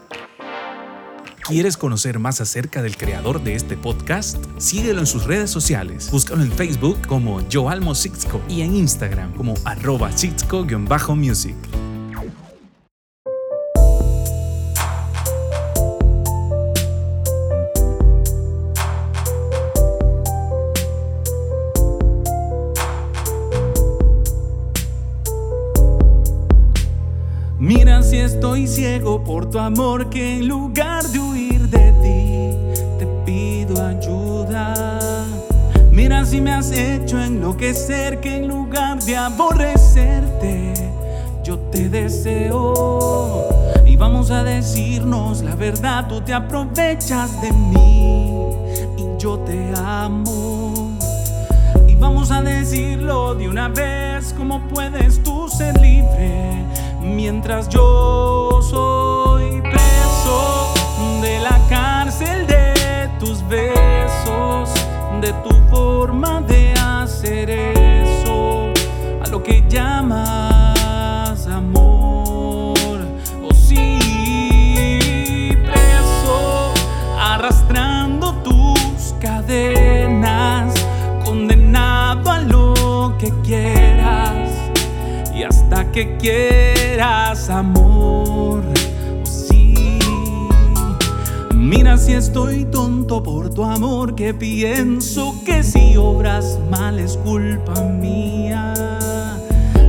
¿Quieres 1.50 1.78
conocer 1.78 2.20
más 2.20 2.42
acerca 2.42 2.84
del 2.84 2.96
creador 2.96 3.42
de 3.42 3.56
este 3.56 3.76
podcast? 3.76 4.38
Síguelo 4.60 5.00
en 5.00 5.08
sus 5.08 5.24
redes 5.24 5.50
sociales. 5.50 6.12
Búscalo 6.12 6.44
en 6.44 6.52
Facebook 6.52 7.00
como 7.08 7.42
Joalmo 7.52 7.96
Sixco 7.96 8.40
y 8.48 8.62
en 8.62 8.76
Instagram 8.76 9.34
como 9.34 9.56
arroba 9.66 10.12
Sixco-music. 10.16 11.56
Mira 27.58 28.04
si 28.04 28.18
estoy 28.18 28.68
ciego 28.68 29.24
por 29.24 29.50
tu 29.50 29.58
amor 29.58 30.10
que 30.12 30.38
en 30.38 30.48
lugar 30.48 31.08
de 31.10 31.20
si 36.30 36.42
me 36.42 36.52
has 36.52 36.72
hecho 36.72 37.20
enloquecer 37.20 38.20
que 38.20 38.36
en 38.36 38.48
lugar 38.48 39.02
de 39.02 39.18
aborrecerte, 39.18 40.74
yo 41.44 41.58
te 41.72 41.90
deseo. 41.90 43.50
Y 43.88 43.96
vamos 43.96 44.30
a 44.30 44.44
decirnos 44.44 45.42
la 45.42 45.56
verdad, 45.56 46.08
tú 46.08 46.22
te 46.22 46.32
aprovechas 46.32 47.42
de 47.42 47.52
mí 47.52 48.48
y 48.96 49.18
yo 49.18 49.40
te 49.40 49.74
amo. 49.76 50.92
Y 51.88 51.96
vamos 51.96 52.30
a 52.30 52.44
decirlo 52.44 53.34
de 53.34 53.50
una 53.50 53.68
vez, 53.68 54.32
¿cómo 54.38 54.68
puedes 54.68 55.24
tú 55.24 55.50
ser 55.50 55.82
libre 55.82 56.64
mientras 57.02 57.68
yo 57.70 58.60
soy 58.62 59.29
de 65.22 65.34
tu 65.44 65.50
forma 65.70 66.42
de 66.42 66.74
hacer 66.74 67.50
eso, 67.50 68.72
a 69.22 69.28
lo 69.30 69.44
que 69.44 69.66
llamas 69.68 71.46
amor. 71.48 73.00
Oh 73.44 73.54
sí, 73.54 75.50
preso, 75.66 76.74
arrastrando 77.20 78.34
tus 78.44 79.14
cadenas, 79.20 80.74
condenado 81.26 82.32
a 82.32 82.40
lo 82.40 83.16
que 83.20 83.34
quieras 83.44 84.50
y 85.36 85.44
hasta 85.44 85.92
que 85.92 86.16
quieras 86.18 87.50
amor. 87.50 87.89
Mira 91.80 91.98
si 91.98 92.12
estoy 92.12 92.66
tonto 92.66 93.24
por 93.24 93.54
tu 93.54 93.64
amor, 93.64 94.14
que 94.14 94.34
pienso 94.34 95.34
que 95.46 95.64
si 95.64 95.96
obras 95.96 96.60
mal 96.70 97.00
es 97.00 97.16
culpa 97.16 97.80
mía. 97.84 98.74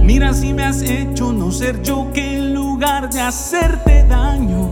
Mira 0.00 0.32
si 0.32 0.54
me 0.54 0.62
has 0.62 0.82
hecho 0.82 1.32
no 1.32 1.50
ser 1.50 1.82
yo 1.82 2.12
que 2.12 2.36
en 2.36 2.54
lugar 2.54 3.10
de 3.10 3.20
hacerte 3.20 4.04
daño, 4.04 4.70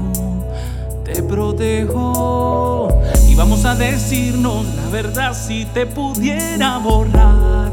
te 1.05 1.21
protejo. 1.25 2.89
Y 3.29 3.35
vamos 3.35 3.65
a 3.65 3.75
decirnos 3.75 4.65
la 4.77 4.89
verdad, 4.91 5.35
si 5.35 5.65
te 5.65 5.87
pudiera 5.87 6.79
borrar, 6.79 7.73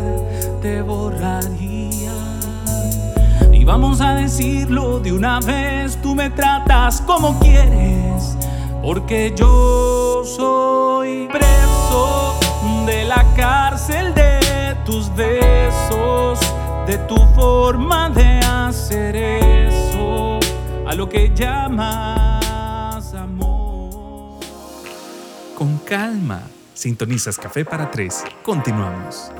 te 0.63 0.81
borraría. 0.81 2.13
Y 3.53 3.63
vamos 3.63 4.01
a 4.01 4.15
decirlo 4.15 4.99
de 4.99 5.13
una 5.13 5.39
vez, 5.39 6.01
tú 6.01 6.15
me 6.15 6.31
tratas 6.31 6.99
como 7.01 7.37
quieres 7.37 8.34
porque 8.85 9.33
yo 9.35 10.23
soy 10.23 11.27
preso 11.27 12.37
de 12.85 13.03
la 13.05 13.25
cárcel 13.35 14.13
de 14.13 14.77
tus 14.85 15.13
besos, 15.15 16.39
de 16.85 16.99
tu 17.07 17.17
forma 17.33 18.11
de 18.11 18.37
hacer 18.45 19.15
eso, 19.15 20.39
a 20.85 20.93
lo 20.93 21.09
que 21.09 21.31
llamas 21.33 23.11
amor. 23.15 24.39
Con 25.57 25.79
calma, 25.79 26.43
sintonizas 26.75 27.39
Café 27.39 27.65
para 27.65 27.89
Tres. 27.89 28.23
Continuamos. 28.43 29.31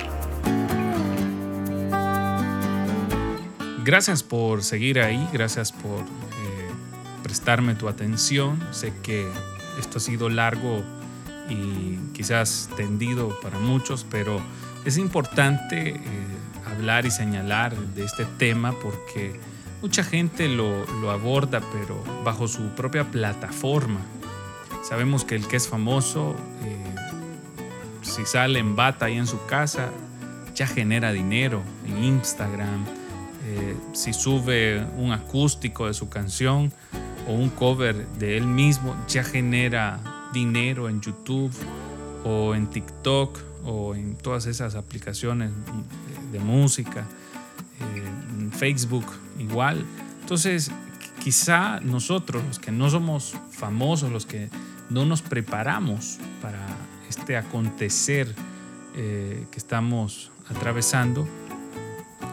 Gracias 3.84 4.24
por 4.24 4.64
seguir 4.64 4.98
ahí, 4.98 5.28
gracias 5.32 5.70
por 5.70 6.25
prestarme 7.26 7.74
tu 7.74 7.88
atención. 7.88 8.56
Sé 8.70 8.92
que 9.02 9.28
esto 9.80 9.98
ha 9.98 10.00
sido 10.00 10.28
largo 10.28 10.84
y 11.50 11.96
quizás 12.12 12.70
tendido 12.76 13.36
para 13.40 13.58
muchos, 13.58 14.06
pero 14.08 14.40
es 14.84 14.96
importante 14.96 15.88
eh, 15.88 16.00
hablar 16.66 17.04
y 17.04 17.10
señalar 17.10 17.76
de 17.76 18.04
este 18.04 18.26
tema 18.38 18.72
porque 18.80 19.40
mucha 19.82 20.04
gente 20.04 20.48
lo, 20.48 20.86
lo, 21.00 21.10
aborda, 21.10 21.60
pero 21.72 22.00
bajo 22.24 22.46
su 22.46 22.68
propia 22.76 23.10
plataforma. 23.10 23.98
Sabemos 24.88 25.24
que 25.24 25.34
el 25.34 25.48
que 25.48 25.56
es 25.56 25.66
famoso, 25.66 26.36
eh, 26.62 26.94
si 28.02 28.24
sale 28.24 28.60
en 28.60 28.76
bata 28.76 29.06
ahí 29.06 29.16
en 29.16 29.26
su 29.26 29.44
casa, 29.46 29.90
ya 30.54 30.68
genera 30.68 31.10
dinero 31.10 31.60
en 31.88 32.04
Instagram 32.04 32.84
eh, 33.48 33.76
si 33.92 34.12
sube 34.12 34.84
un 34.96 35.10
acústico 35.10 35.88
de 35.88 35.94
su 35.94 36.08
canción 36.08 36.72
o 37.26 37.32
un 37.32 37.50
cover 37.50 38.06
de 38.18 38.36
él 38.36 38.46
mismo, 38.46 38.96
ya 39.08 39.24
genera 39.24 40.00
dinero 40.32 40.88
en 40.88 41.00
YouTube 41.00 41.52
o 42.24 42.54
en 42.54 42.68
TikTok 42.68 43.38
o 43.64 43.94
en 43.94 44.16
todas 44.16 44.46
esas 44.46 44.74
aplicaciones 44.74 45.50
de 46.32 46.38
música, 46.38 47.04
eh, 47.80 48.38
en 48.38 48.52
Facebook 48.52 49.06
igual. 49.38 49.84
Entonces, 50.20 50.70
quizá 51.22 51.80
nosotros, 51.80 52.44
los 52.44 52.58
que 52.58 52.70
no 52.70 52.90
somos 52.90 53.34
famosos, 53.50 54.10
los 54.10 54.26
que 54.26 54.48
no 54.90 55.04
nos 55.04 55.22
preparamos 55.22 56.18
para 56.40 56.66
este 57.08 57.36
acontecer 57.36 58.32
eh, 58.94 59.46
que 59.50 59.58
estamos 59.58 60.30
atravesando, 60.48 61.26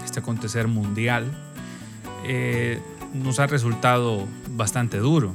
este 0.06 0.20
acontecer 0.20 0.68
mundial, 0.68 1.32
eh, 2.26 2.80
nos 3.14 3.40
ha 3.40 3.48
resultado 3.48 4.28
bastante 4.56 4.98
duro, 4.98 5.34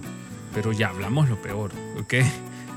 pero 0.55 0.73
ya 0.73 0.89
hablamos 0.89 1.29
lo 1.29 1.41
peor, 1.41 1.71
¿ok? 2.01 2.15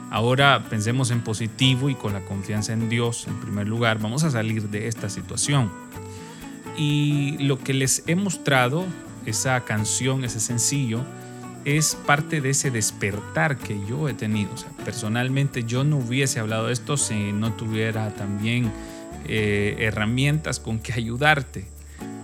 Ahora 0.10 0.66
pensemos 0.70 1.10
en 1.12 1.22
positivo 1.22 1.90
y 1.90 1.96
con 1.96 2.14
la 2.14 2.22
confianza 2.26 2.74
en 2.74 2.90
Dios 2.90 3.28
en 3.28 3.40
primer 3.40 3.68
lugar, 3.68 4.00
vamos 4.00 4.24
a 4.24 4.32
salir 4.32 4.70
de 4.70 4.88
esta 4.88 5.10
situación. 5.10 5.72
Y 6.78 7.38
lo 7.40 7.60
que 7.60 7.74
les 7.74 8.04
he 8.08 8.16
mostrado, 8.16 8.86
esa 9.26 9.64
canción, 9.64 10.24
ese 10.24 10.40
sencillo, 10.40 11.06
es 11.64 11.96
parte 11.96 12.42
de 12.42 12.50
ese 12.50 12.72
despertar 12.72 13.58
que 13.58 13.80
yo 13.88 14.10
he 14.10 14.14
tenido. 14.14 14.54
O 14.54 14.58
sea, 14.58 14.72
personalmente 14.84 15.64
yo 15.64 15.84
no 15.84 15.98
hubiese 15.98 16.40
hablado 16.40 16.68
de 16.68 16.74
esto 16.74 16.98
si 16.98 17.32
no 17.32 17.54
tuviera 17.54 18.14
también 18.16 18.72
eh, 19.26 19.76
herramientas 19.80 20.60
con 20.60 20.80
que 20.80 20.94
ayudarte 20.94 21.68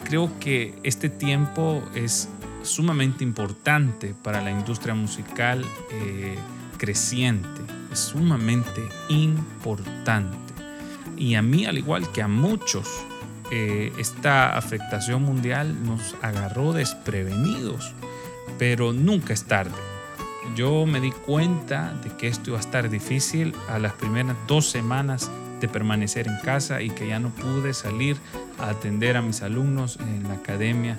creo 0.08 0.32
que 0.40 0.74
este 0.84 1.10
tiempo 1.10 1.84
es 1.94 2.30
sumamente 2.70 3.24
importante 3.24 4.14
para 4.24 4.42
la 4.42 4.52
industria 4.52 4.94
musical 4.94 5.66
eh, 5.92 6.38
creciente, 6.78 7.62
es 7.92 8.00
sumamente 8.00 8.88
importante. 9.10 10.38
Y 11.18 11.36
a 11.36 11.42
mí, 11.42 11.66
al 11.66 11.78
igual 11.78 12.12
que 12.12 12.22
a 12.22 12.28
muchos, 12.28 12.88
eh, 13.50 13.92
esta 13.98 14.58
afectación 14.58 15.24
mundial 15.24 15.84
nos 15.84 16.16
agarró 16.22 16.74
desprevenidos, 16.74 17.94
pero 18.60 18.94
nunca 18.94 19.34
es 19.34 19.46
tarde. 19.46 19.76
Yo 20.56 20.86
me 20.86 21.00
di 21.00 21.12
cuenta 21.12 21.94
de 22.04 22.16
que 22.18 22.28
esto 22.28 22.52
iba 22.52 22.58
a 22.58 22.62
estar 22.62 22.90
difícil 22.90 23.54
a 23.70 23.80
las 23.80 23.94
primeras 23.94 24.36
dos 24.48 24.70
semanas 24.70 25.32
de 25.60 25.68
permanecer 25.68 26.28
en 26.28 26.38
casa 26.44 26.82
y 26.82 26.90
que 26.90 27.08
ya 27.08 27.20
no 27.20 27.30
pude 27.30 27.74
salir 27.74 28.18
a 28.60 28.70
atender 28.70 29.18
a 29.18 29.22
mis 29.22 29.42
alumnos 29.42 29.98
en 30.00 30.24
la 30.24 30.36
academia 30.36 30.98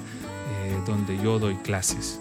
eh, 0.48 0.80
donde 0.86 1.16
yo 1.22 1.38
doy 1.38 1.56
clases. 1.56 2.20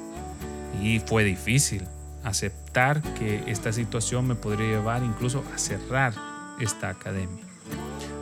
Y 0.81 0.99
fue 0.99 1.23
difícil 1.23 1.83
aceptar 2.23 3.01
que 3.15 3.43
esta 3.47 3.71
situación 3.71 4.27
me 4.27 4.35
podría 4.35 4.67
llevar 4.67 5.03
incluso 5.03 5.43
a 5.53 5.57
cerrar 5.57 6.13
esta 6.59 6.89
academia. 6.89 7.43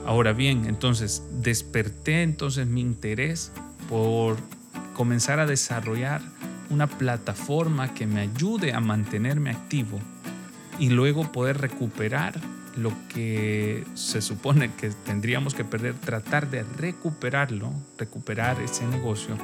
Ahora 0.05 0.33
bien, 0.33 0.65
entonces 0.65 1.23
desperté 1.41 2.21
entonces 2.21 2.67
mi 2.67 2.81
interés 2.81 3.51
por 3.89 4.37
comenzar 4.93 5.39
a 5.39 5.45
desarrollar 5.45 6.21
una 6.69 6.87
plataforma 6.87 7.93
que 7.93 8.05
me 8.05 8.21
ayude 8.21 8.73
a 8.73 8.79
mantenerme 8.79 9.49
activo 9.49 9.99
y 10.79 10.89
luego 10.89 11.31
poder 11.31 11.59
recuperar 11.59 12.39
lo 12.77 12.91
que 13.09 13.85
se 13.93 14.21
supone 14.21 14.73
que 14.73 14.89
tendríamos 14.89 15.53
que 15.53 15.63
perder, 15.63 15.93
tratar 15.95 16.49
de 16.49 16.63
recuperarlo, 16.63 17.71
recuperar 17.97 18.61
ese 18.61 18.85
negocio 18.85 19.37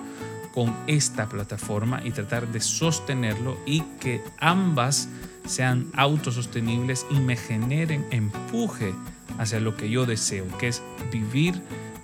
con 0.53 0.75
esta 0.87 1.29
plataforma 1.29 2.01
y 2.03 2.11
tratar 2.11 2.47
de 2.47 2.59
sostenerlo 2.59 3.57
y 3.65 3.81
que 3.99 4.21
ambas 4.39 5.07
sean 5.45 5.87
autosostenibles 5.93 7.05
y 7.09 7.19
me 7.19 7.35
generen 7.35 8.05
empuje 8.11 8.93
hacia 9.37 9.59
lo 9.59 9.75
que 9.75 9.89
yo 9.89 10.05
deseo, 10.05 10.45
que 10.57 10.67
es 10.67 10.81
vivir 11.11 11.61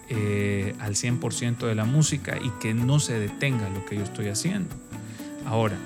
eh, 0.09 0.75
al 0.79 0.95
100% 0.95 1.67
de 1.67 1.75
la 1.75 1.85
música 1.85 2.37
y 2.41 2.49
que 2.61 2.73
no 2.73 2.99
se 2.99 3.19
detenga 3.19 3.69
lo 3.69 3.85
que 3.85 3.97
yo 3.97 4.03
estoy 4.03 4.29
haciendo. 4.29 4.75
Ahora, 5.45 5.77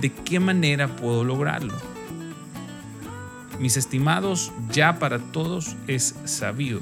¿de 0.00 0.10
qué 0.10 0.40
manera 0.40 0.96
puedo 0.96 1.24
lograrlo? 1.24 1.74
Mis 3.58 3.76
estimados, 3.76 4.50
ya 4.70 4.98
para 4.98 5.18
todos 5.18 5.76
es 5.86 6.16
sabido 6.24 6.80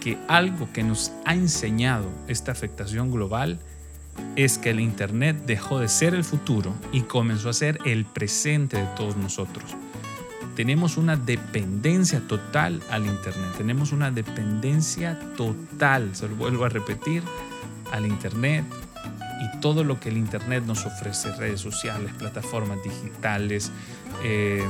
que 0.00 0.18
algo 0.28 0.68
que 0.72 0.82
nos 0.82 1.12
ha 1.24 1.34
enseñado 1.34 2.08
esta 2.26 2.52
afectación 2.52 3.10
global 3.10 3.58
es 4.36 4.58
que 4.58 4.70
el 4.70 4.80
Internet 4.80 5.36
dejó 5.46 5.78
de 5.78 5.88
ser 5.88 6.14
el 6.14 6.24
futuro 6.24 6.74
y 6.92 7.02
comenzó 7.02 7.48
a 7.48 7.52
ser 7.52 7.78
el 7.84 8.04
presente 8.04 8.76
de 8.76 8.86
todos 8.96 9.16
nosotros. 9.16 9.76
Tenemos 10.54 10.96
una 10.96 11.16
dependencia 11.16 12.20
total 12.26 12.82
al 12.90 13.06
Internet, 13.06 13.52
tenemos 13.56 13.92
una 13.92 14.10
dependencia 14.10 15.18
total, 15.36 16.14
se 16.14 16.28
lo 16.28 16.34
vuelvo 16.34 16.64
a 16.64 16.68
repetir, 16.68 17.22
al 17.92 18.06
Internet 18.06 18.64
y 19.40 19.60
todo 19.60 19.84
lo 19.84 20.00
que 20.00 20.08
el 20.08 20.16
Internet 20.16 20.64
nos 20.66 20.84
ofrece, 20.84 21.32
redes 21.36 21.60
sociales, 21.60 22.12
plataformas 22.18 22.82
digitales, 22.82 23.70
eh, 24.22 24.64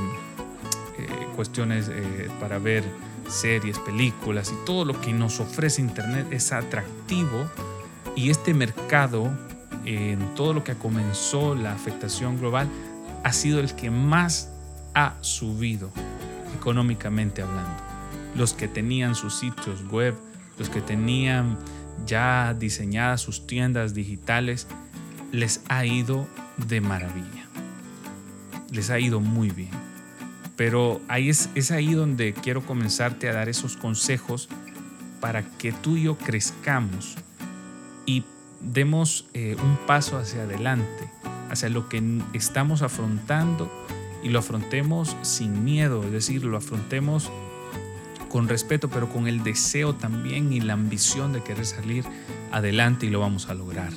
eh, 0.97 1.07
cuestiones 1.35 1.89
eh, 1.89 2.29
para 2.39 2.59
ver 2.59 2.83
series, 3.27 3.79
películas 3.79 4.51
y 4.51 4.65
todo 4.65 4.85
lo 4.85 4.99
que 4.99 5.13
nos 5.13 5.39
ofrece 5.39 5.81
Internet 5.81 6.27
es 6.31 6.51
atractivo 6.51 7.49
y 8.15 8.29
este 8.29 8.53
mercado, 8.53 9.29
en 9.85 10.35
todo 10.35 10.53
lo 10.53 10.63
que 10.63 10.75
comenzó 10.75 11.55
la 11.55 11.73
afectación 11.73 12.37
global, 12.37 12.67
ha 13.23 13.33
sido 13.33 13.59
el 13.59 13.73
que 13.75 13.89
más 13.89 14.51
ha 14.93 15.15
subido 15.21 15.91
económicamente 16.55 17.41
hablando. 17.41 17.83
Los 18.35 18.53
que 18.53 18.67
tenían 18.67 19.15
sus 19.15 19.35
sitios 19.35 19.85
web, 19.89 20.15
los 20.57 20.69
que 20.69 20.81
tenían 20.81 21.57
ya 22.05 22.53
diseñadas 22.57 23.21
sus 23.21 23.47
tiendas 23.47 23.93
digitales, 23.93 24.67
les 25.31 25.61
ha 25.69 25.85
ido 25.85 26.27
de 26.67 26.81
maravilla. 26.81 27.47
Les 28.71 28.89
ha 28.89 28.99
ido 28.99 29.19
muy 29.19 29.49
bien. 29.49 29.71
Pero 30.55 31.01
ahí 31.07 31.29
es, 31.29 31.49
es 31.55 31.71
ahí 31.71 31.93
donde 31.93 32.33
quiero 32.33 32.65
comenzarte 32.65 33.29
a 33.29 33.33
dar 33.33 33.47
esos 33.49 33.77
consejos 33.77 34.49
para 35.21 35.43
que 35.57 35.71
tú 35.71 35.95
y 35.95 36.03
yo 36.03 36.17
crezcamos 36.17 37.15
y 38.09 38.23
demos 38.59 39.25
eh, 39.35 39.55
un 39.61 39.77
paso 39.85 40.17
hacia 40.17 40.41
adelante, 40.41 41.11
hacia 41.51 41.69
lo 41.69 41.89
que 41.89 42.01
estamos 42.33 42.81
afrontando 42.81 43.71
y 44.23 44.29
lo 44.29 44.39
afrontemos 44.39 45.15
sin 45.21 45.63
miedo, 45.63 46.03
es 46.03 46.11
decir, 46.11 46.43
lo 46.43 46.57
afrontemos 46.57 47.31
con 48.27 48.47
respeto, 48.47 48.89
pero 48.89 49.09
con 49.09 49.27
el 49.27 49.43
deseo 49.43 49.93
también 49.93 50.51
y 50.51 50.59
la 50.59 50.73
ambición 50.73 51.33
de 51.33 51.43
querer 51.43 51.67
salir 51.67 52.03
adelante 52.51 53.05
y 53.05 53.11
lo 53.11 53.19
vamos 53.19 53.47
a 53.47 53.53
lograr. 53.53 53.91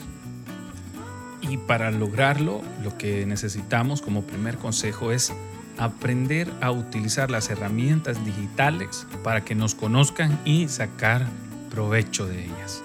Y 1.41 1.57
para 1.57 1.91
lograrlo, 1.91 2.61
lo 2.85 2.99
que 2.99 3.25
necesitamos 3.25 4.03
como 4.03 4.25
primer 4.25 4.59
consejo 4.59 5.11
es 5.11 5.33
aprender 5.79 6.53
a 6.61 6.71
utilizar 6.71 7.31
las 7.31 7.49
herramientas 7.49 8.23
digitales 8.27 9.07
para 9.25 9.43
que 9.43 9.55
nos 9.55 9.75
conozcan 9.75 10.39
y 10.45 10.69
sacar 10.69 11.27
provecho 11.71 12.27
de 12.27 12.45
ellas. 12.45 12.83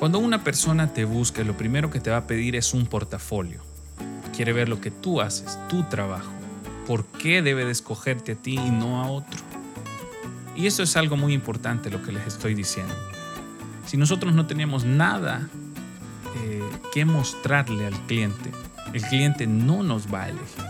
Cuando 0.00 0.18
una 0.18 0.42
persona 0.42 0.94
te 0.94 1.04
busque, 1.04 1.44
lo 1.44 1.58
primero 1.58 1.90
que 1.90 2.00
te 2.00 2.08
va 2.08 2.16
a 2.16 2.26
pedir 2.26 2.56
es 2.56 2.72
un 2.72 2.86
portafolio. 2.86 3.60
Quiere 4.34 4.54
ver 4.54 4.66
lo 4.66 4.80
que 4.80 4.90
tú 4.90 5.20
haces, 5.20 5.58
tu 5.68 5.82
trabajo. 5.84 6.32
por 6.86 7.04
qué 7.04 7.42
debe 7.42 7.66
de 7.66 7.70
escogerte 7.70 8.32
a 8.32 8.34
ti 8.34 8.54
y 8.54 8.70
no 8.70 9.02
a 9.02 9.08
otro. 9.08 9.38
Y 10.56 10.66
eso 10.66 10.82
es 10.82 10.96
algo 10.96 11.18
muy 11.18 11.34
importante 11.34 11.90
lo 11.90 12.02
que 12.02 12.12
les 12.12 12.26
estoy 12.26 12.54
diciendo. 12.54 12.94
Si 13.86 13.98
nosotros 13.98 14.34
no 14.34 14.46
tenemos 14.46 14.84
nada 14.84 15.48
eh, 16.36 16.62
que 16.94 17.04
mostrarle 17.04 17.86
al 17.86 17.94
cliente, 18.06 18.50
el 18.94 19.02
cliente 19.02 19.46
no 19.46 19.82
nos 19.82 20.12
va 20.12 20.22
a 20.22 20.28
elegir. 20.30 20.64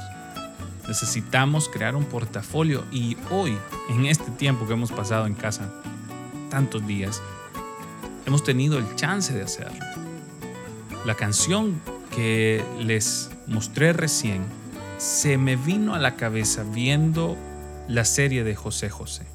Necesitamos 0.88 1.68
crear 1.68 1.94
un 1.94 2.04
portafolio 2.04 2.84
y 2.90 3.16
hoy, 3.30 3.56
en 3.88 4.06
este 4.06 4.30
tiempo 4.32 4.66
que 4.66 4.72
hemos 4.72 4.90
pasado 4.90 5.26
en 5.26 5.34
casa, 5.34 5.72
tantos 6.50 6.84
días, 6.84 7.22
hemos 8.26 8.44
tenido 8.44 8.78
el 8.78 8.94
chance 8.96 9.32
de 9.32 9.42
hacerlo. 9.42 9.84
La 11.04 11.14
canción 11.14 11.80
que 12.14 12.64
les 12.78 13.30
mostré 13.46 13.92
recién 13.92 14.44
se 14.98 15.38
me 15.38 15.56
vino 15.56 15.94
a 15.94 15.98
la 15.98 16.16
cabeza 16.16 16.62
viendo 16.62 17.36
la 17.88 18.04
serie 18.04 18.44
de 18.44 18.54
José 18.54 18.90
José. 18.90 19.26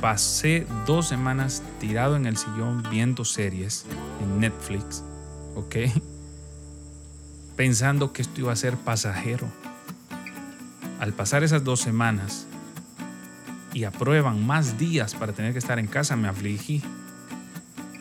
Pasé 0.00 0.66
dos 0.86 1.08
semanas 1.08 1.62
tirado 1.80 2.16
en 2.16 2.26
el 2.26 2.36
sillón 2.36 2.84
viendo 2.90 3.24
series 3.24 3.86
en 4.22 4.40
Netflix, 4.40 5.02
¿ok? 5.54 5.76
Pensando 7.56 8.12
que 8.12 8.22
esto 8.22 8.40
iba 8.40 8.52
a 8.52 8.56
ser 8.56 8.76
pasajero. 8.76 9.48
Al 11.00 11.12
pasar 11.12 11.42
esas 11.42 11.64
dos 11.64 11.80
semanas 11.80 12.46
y 13.74 13.84
aprueban 13.84 14.46
más 14.46 14.78
días 14.78 15.14
para 15.14 15.32
tener 15.32 15.52
que 15.52 15.58
estar 15.58 15.78
en 15.78 15.86
casa, 15.86 16.16
me 16.16 16.28
afligí 16.28 16.82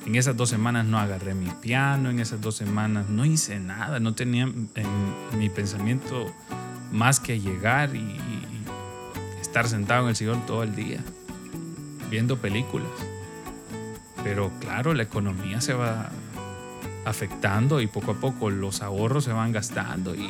en 0.05 0.15
esas 0.15 0.37
dos 0.37 0.49
semanas 0.49 0.85
no 0.85 0.99
agarré 0.99 1.33
mi 1.33 1.49
piano, 1.49 2.09
en 2.09 2.19
esas 2.19 2.39
dos 2.39 2.55
semanas 2.55 3.09
no 3.09 3.25
hice 3.25 3.59
nada, 3.59 3.99
no 3.99 4.13
tenía 4.13 4.43
en 4.43 4.69
mi 5.37 5.49
pensamiento 5.49 6.31
más 6.91 7.19
que 7.19 7.39
llegar 7.39 7.95
y, 7.95 8.19
estar 9.41 9.69
sentado 9.69 10.03
en 10.03 10.09
el 10.09 10.15
sillón 10.17 10.45
todo 10.45 10.63
el 10.63 10.75
día, 10.75 10.99
viendo 12.09 12.37
películas. 12.37 12.89
Pero 14.21 14.51
claro, 14.59 14.93
la 14.93 15.03
economía 15.03 15.61
se 15.61 15.73
va 15.73 16.09
afectando 17.05 17.79
y 17.79 17.87
poco 17.87 18.11
a 18.11 18.15
poco 18.15 18.49
los 18.49 18.81
ahorros 18.81 19.23
se 19.23 19.31
van 19.31 19.53
gastando 19.53 20.13
y, 20.13 20.29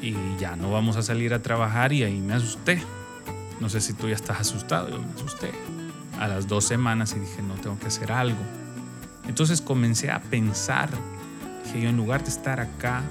y 0.00 0.14
ya 0.38 0.54
no 0.54 0.70
vamos 0.70 0.96
a 0.96 1.02
salir 1.02 1.34
a 1.34 1.42
trabajar 1.42 1.92
y 1.92 2.04
ahí 2.04 2.20
me 2.20 2.34
asusté. 2.34 2.80
No 3.58 3.68
sé 3.68 3.80
si 3.80 3.94
tú 3.94 4.08
ya 4.08 4.14
estás 4.14 4.40
asustado, 4.40 4.90
yo 4.90 5.00
me 5.00 5.12
asusté 5.12 5.50
a 6.20 6.28
las 6.28 6.46
dos 6.46 6.64
semanas 6.64 7.14
y 7.16 7.20
dije, 7.20 7.42
no, 7.42 7.54
tengo 7.54 7.80
que 7.80 7.88
hacer 7.88 8.12
algo. 8.12 8.59
Entonces 9.30 9.60
comencé 9.60 10.10
a 10.10 10.18
pensar 10.18 10.90
que 11.72 11.80
yo 11.80 11.88
en 11.88 11.96
lugar 11.96 12.24
de 12.24 12.30
estar 12.30 12.58
acá 12.58 13.04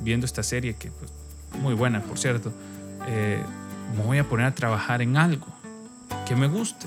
viendo 0.00 0.26
esta 0.26 0.44
serie, 0.44 0.76
que 0.76 0.92
pues, 0.92 1.12
muy 1.60 1.74
buena 1.74 2.00
por 2.02 2.18
cierto, 2.18 2.52
eh, 3.08 3.42
me 3.96 4.04
voy 4.04 4.18
a 4.18 4.28
poner 4.28 4.46
a 4.46 4.54
trabajar 4.54 5.02
en 5.02 5.16
algo 5.16 5.48
que 6.24 6.36
me 6.36 6.46
guste. 6.46 6.86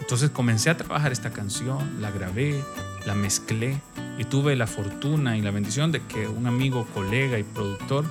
Entonces 0.00 0.30
comencé 0.30 0.70
a 0.70 0.78
trabajar 0.78 1.12
esta 1.12 1.30
canción, 1.30 2.00
la 2.00 2.10
grabé, 2.10 2.64
la 3.04 3.14
mezclé 3.14 3.78
y 4.16 4.24
tuve 4.24 4.56
la 4.56 4.66
fortuna 4.66 5.36
y 5.36 5.42
la 5.42 5.50
bendición 5.50 5.92
de 5.92 6.00
que 6.06 6.26
un 6.26 6.46
amigo, 6.46 6.86
colega 6.94 7.38
y 7.38 7.42
productor 7.42 8.06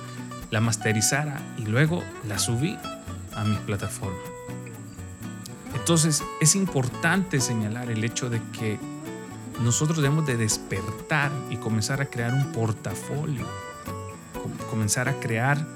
la 0.52 0.60
masterizara 0.60 1.42
y 1.58 1.62
luego 1.62 2.04
la 2.28 2.38
subí 2.38 2.78
a 3.34 3.42
mi 3.42 3.56
plataforma. 3.56 4.22
Entonces 5.74 6.22
es 6.40 6.54
importante 6.54 7.40
señalar 7.40 7.90
el 7.90 8.04
hecho 8.04 8.30
de 8.30 8.40
que 8.52 8.78
nosotros 9.60 9.96
debemos 9.98 10.26
de 10.26 10.36
despertar 10.36 11.32
y 11.50 11.56
comenzar 11.56 12.00
a 12.00 12.06
crear 12.06 12.32
un 12.32 12.52
portafolio, 12.52 13.46
comenzar 14.70 15.08
a 15.08 15.18
crear 15.18 15.66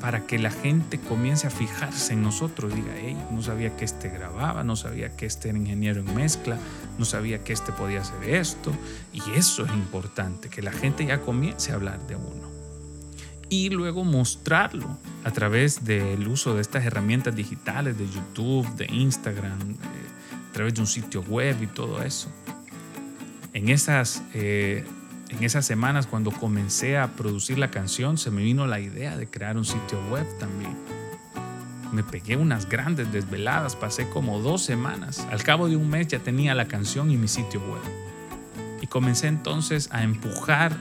para 0.00 0.26
que 0.26 0.38
la 0.38 0.50
gente 0.50 0.98
comience 0.98 1.46
a 1.46 1.50
fijarse 1.50 2.12
en 2.12 2.22
nosotros, 2.22 2.74
diga, 2.74 2.92
hey, 2.96 3.16
no 3.30 3.42
sabía 3.42 3.76
que 3.76 3.84
este 3.84 4.08
grababa, 4.08 4.62
no 4.62 4.76
sabía 4.76 5.16
que 5.16 5.26
este 5.26 5.50
era 5.50 5.58
ingeniero 5.58 6.00
en 6.00 6.14
mezcla, 6.14 6.58
no 6.98 7.04
sabía 7.04 7.44
que 7.44 7.52
este 7.52 7.72
podía 7.72 8.00
hacer 8.00 8.28
esto, 8.28 8.72
y 9.12 9.22
eso 9.32 9.64
es 9.64 9.72
importante, 9.72 10.48
que 10.48 10.62
la 10.62 10.72
gente 10.72 11.04
ya 11.04 11.20
comience 11.20 11.72
a 11.72 11.74
hablar 11.74 12.06
de 12.06 12.16
uno. 12.16 12.50
Y 13.48 13.70
luego 13.70 14.04
mostrarlo 14.04 14.98
a 15.24 15.30
través 15.32 15.84
del 15.84 16.26
uso 16.28 16.54
de 16.54 16.62
estas 16.62 16.84
herramientas 16.84 17.34
digitales, 17.34 17.98
de 17.98 18.08
YouTube, 18.08 18.68
de 18.76 18.86
Instagram, 18.86 19.58
a 20.48 20.52
través 20.52 20.74
de 20.74 20.80
un 20.80 20.86
sitio 20.86 21.22
web 21.22 21.56
y 21.62 21.66
todo 21.66 22.02
eso 22.02 22.30
en 23.52 23.68
esas, 23.68 24.22
eh, 24.34 24.84
en 25.28 25.44
esas 25.44 25.66
semanas 25.66 26.06
cuando 26.06 26.30
comencé 26.30 26.98
a 26.98 27.08
producir 27.08 27.58
la 27.58 27.70
canción, 27.70 28.18
se 28.18 28.30
me 28.30 28.42
vino 28.42 28.66
la 28.66 28.80
idea 28.80 29.16
de 29.16 29.26
crear 29.26 29.56
un 29.56 29.64
sitio 29.64 30.00
web 30.10 30.26
también. 30.38 30.76
Me 31.92 32.04
pegué 32.04 32.36
unas 32.36 32.68
grandes 32.68 33.12
desveladas, 33.12 33.74
pasé 33.74 34.08
como 34.08 34.38
dos 34.38 34.62
semanas. 34.62 35.26
Al 35.30 35.42
cabo 35.42 35.68
de 35.68 35.76
un 35.76 35.88
mes 35.88 36.06
ya 36.06 36.20
tenía 36.20 36.54
la 36.54 36.68
canción 36.68 37.10
y 37.10 37.16
mi 37.16 37.26
sitio 37.26 37.60
web. 37.60 37.82
Y 38.80 38.86
comencé 38.86 39.26
entonces 39.26 39.88
a 39.90 40.04
empujar 40.04 40.76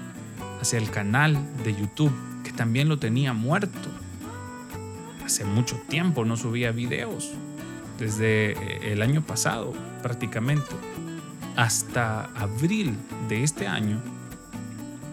hacia 0.62 0.78
el 0.78 0.92
canal 0.92 1.38
de 1.64 1.74
YouTube, 1.74 2.14
que 2.44 2.52
también 2.52 2.90
lo 2.90 3.00
tenía 3.00 3.34
muerto. 3.34 3.90
Hace 5.26 5.46
mucho 5.46 5.78
tiempo 5.90 6.26
no 6.26 6.38
subía 6.38 6.72
videos, 6.72 7.32
desde 7.98 8.52
eh, 8.52 8.94
el 8.94 9.02
año 9.02 9.22
pasado 9.22 9.74
prácticamente 10.02 10.76
hasta 11.60 12.24
abril 12.36 12.96
de 13.28 13.44
este 13.44 13.68
año 13.68 14.02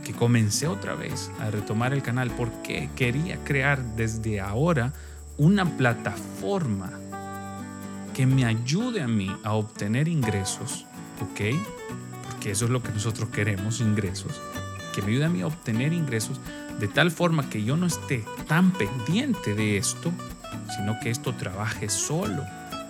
que 0.05 0.13
comencé 0.13 0.69
otra 0.69 0.95
vez 0.95 1.29
a 1.41 1.51
retomar 1.51 1.93
el 1.93 2.03
canal 2.03 2.31
porque 2.31 2.89
quería 2.95 3.43
crear 3.43 3.83
desde 3.97 4.41
ahora 4.41 4.93
una 5.39 5.77
plataforma 5.77 6.93
que 8.15 8.27
me 8.27 8.45
ayude 8.45 9.03
a 9.03 9.09
mí 9.09 9.29
a 9.43 9.55
obtener 9.55 10.07
ingresos, 10.07 10.87
¿ok? 11.21 11.59
Porque 12.23 12.53
eso 12.53 12.67
es 12.67 12.71
lo 12.71 12.81
que 12.81 12.93
nosotros 12.93 13.29
queremos, 13.31 13.81
ingresos. 13.81 14.41
Que 14.95 15.03
me 15.03 15.09
ayude 15.09 15.25
a 15.25 15.29
mí 15.29 15.43
a 15.43 15.49
obtener 15.49 15.93
ingresos 15.93 16.41
de 16.79 16.87
tal 16.87 17.11
forma 17.11 17.51
que 17.51 17.65
yo 17.65 17.77
no 17.77 17.87
esté 17.87 18.25
tan 18.47 18.71
pendiente 18.71 19.57
de 19.57 19.79
esto, 19.79 20.13
sino 20.77 20.97
que 21.01 21.11
esto 21.11 21.35
trabaje 21.35 21.89
solo. 21.89 22.45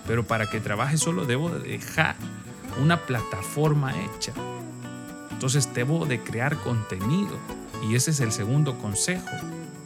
Pero 0.06 0.26
para 0.26 0.50
que 0.50 0.60
trabaje 0.60 0.98
solo 0.98 1.24
debo 1.24 1.48
dejar 1.48 2.16
una 2.82 3.06
plataforma 3.06 3.94
hecha. 4.04 4.32
Entonces 5.30 5.72
debo 5.74 6.06
de 6.06 6.20
crear 6.20 6.56
contenido 6.56 7.36
y 7.88 7.94
ese 7.94 8.10
es 8.10 8.20
el 8.20 8.32
segundo 8.32 8.78
consejo. 8.78 9.28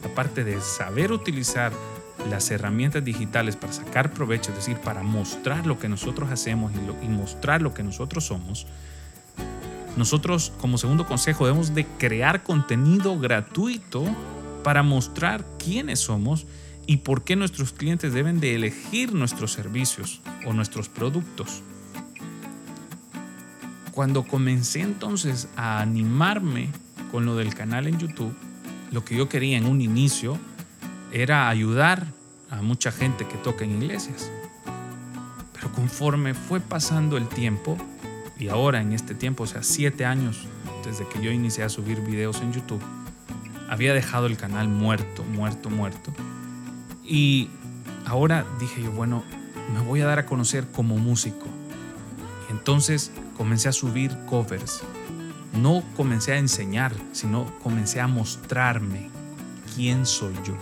Aparte 0.03 0.43
de 0.43 0.59
saber 0.61 1.11
utilizar 1.11 1.71
las 2.29 2.49
herramientas 2.51 3.03
digitales 3.03 3.55
para 3.55 3.73
sacar 3.73 4.11
provecho, 4.11 4.51
es 4.51 4.57
decir, 4.57 4.77
para 4.77 5.03
mostrar 5.03 5.65
lo 5.65 5.79
que 5.79 5.89
nosotros 5.89 6.31
hacemos 6.31 6.71
y, 6.73 7.05
y 7.05 7.09
mostrar 7.09 7.61
lo 7.61 7.73
que 7.73 7.83
nosotros 7.83 8.25
somos, 8.25 8.67
nosotros 9.97 10.53
como 10.59 10.77
segundo 10.77 11.05
consejo 11.05 11.45
debemos 11.45 11.75
de 11.75 11.85
crear 11.85 12.43
contenido 12.43 13.19
gratuito 13.19 14.05
para 14.63 14.83
mostrar 14.83 15.45
quiénes 15.57 15.99
somos 15.99 16.45
y 16.87 16.97
por 16.97 17.23
qué 17.23 17.35
nuestros 17.35 17.73
clientes 17.73 18.13
deben 18.13 18.39
de 18.39 18.55
elegir 18.55 19.13
nuestros 19.13 19.51
servicios 19.51 20.21
o 20.45 20.53
nuestros 20.53 20.87
productos. 20.89 21.61
Cuando 23.91 24.23
comencé 24.23 24.81
entonces 24.81 25.49
a 25.57 25.81
animarme 25.81 26.69
con 27.11 27.25
lo 27.25 27.35
del 27.35 27.53
canal 27.53 27.87
en 27.87 27.99
YouTube, 27.99 28.33
lo 28.91 29.03
que 29.03 29.15
yo 29.15 29.27
quería 29.27 29.57
en 29.57 29.65
un 29.65 29.81
inicio 29.81 30.37
era 31.11 31.49
ayudar 31.49 32.07
a 32.49 32.61
mucha 32.61 32.91
gente 32.91 33.27
que 33.27 33.37
toca 33.37 33.65
en 33.65 33.81
iglesias. 33.81 34.31
Pero 35.53 35.71
conforme 35.73 36.33
fue 36.33 36.59
pasando 36.61 37.17
el 37.17 37.27
tiempo, 37.27 37.77
y 38.39 38.47
ahora 38.47 38.81
en 38.81 38.93
este 38.93 39.13
tiempo, 39.13 39.43
o 39.43 39.47
sea, 39.47 39.61
siete 39.61 40.05
años 40.05 40.47
desde 40.85 41.07
que 41.07 41.21
yo 41.21 41.31
inicié 41.31 41.63
a 41.63 41.69
subir 41.69 42.01
videos 42.01 42.41
en 42.41 42.53
YouTube, 42.53 42.81
había 43.69 43.93
dejado 43.93 44.25
el 44.25 44.37
canal 44.37 44.67
muerto, 44.67 45.23
muerto, 45.23 45.69
muerto. 45.69 46.11
Y 47.05 47.49
ahora 48.05 48.45
dije 48.59 48.81
yo, 48.81 48.91
bueno, 48.91 49.23
me 49.73 49.81
voy 49.81 50.01
a 50.01 50.05
dar 50.05 50.19
a 50.19 50.25
conocer 50.25 50.67
como 50.71 50.97
músico. 50.97 51.47
Entonces 52.49 53.11
comencé 53.41 53.69
a 53.69 53.71
subir 53.71 54.15
covers. 54.27 54.83
No 55.51 55.83
comencé 55.97 56.33
a 56.33 56.37
enseñar, 56.37 56.93
sino 57.11 57.51
comencé 57.63 57.99
a 57.99 58.05
mostrarme 58.05 59.09
quién 59.75 60.05
soy 60.05 60.35
yo, 60.45 60.53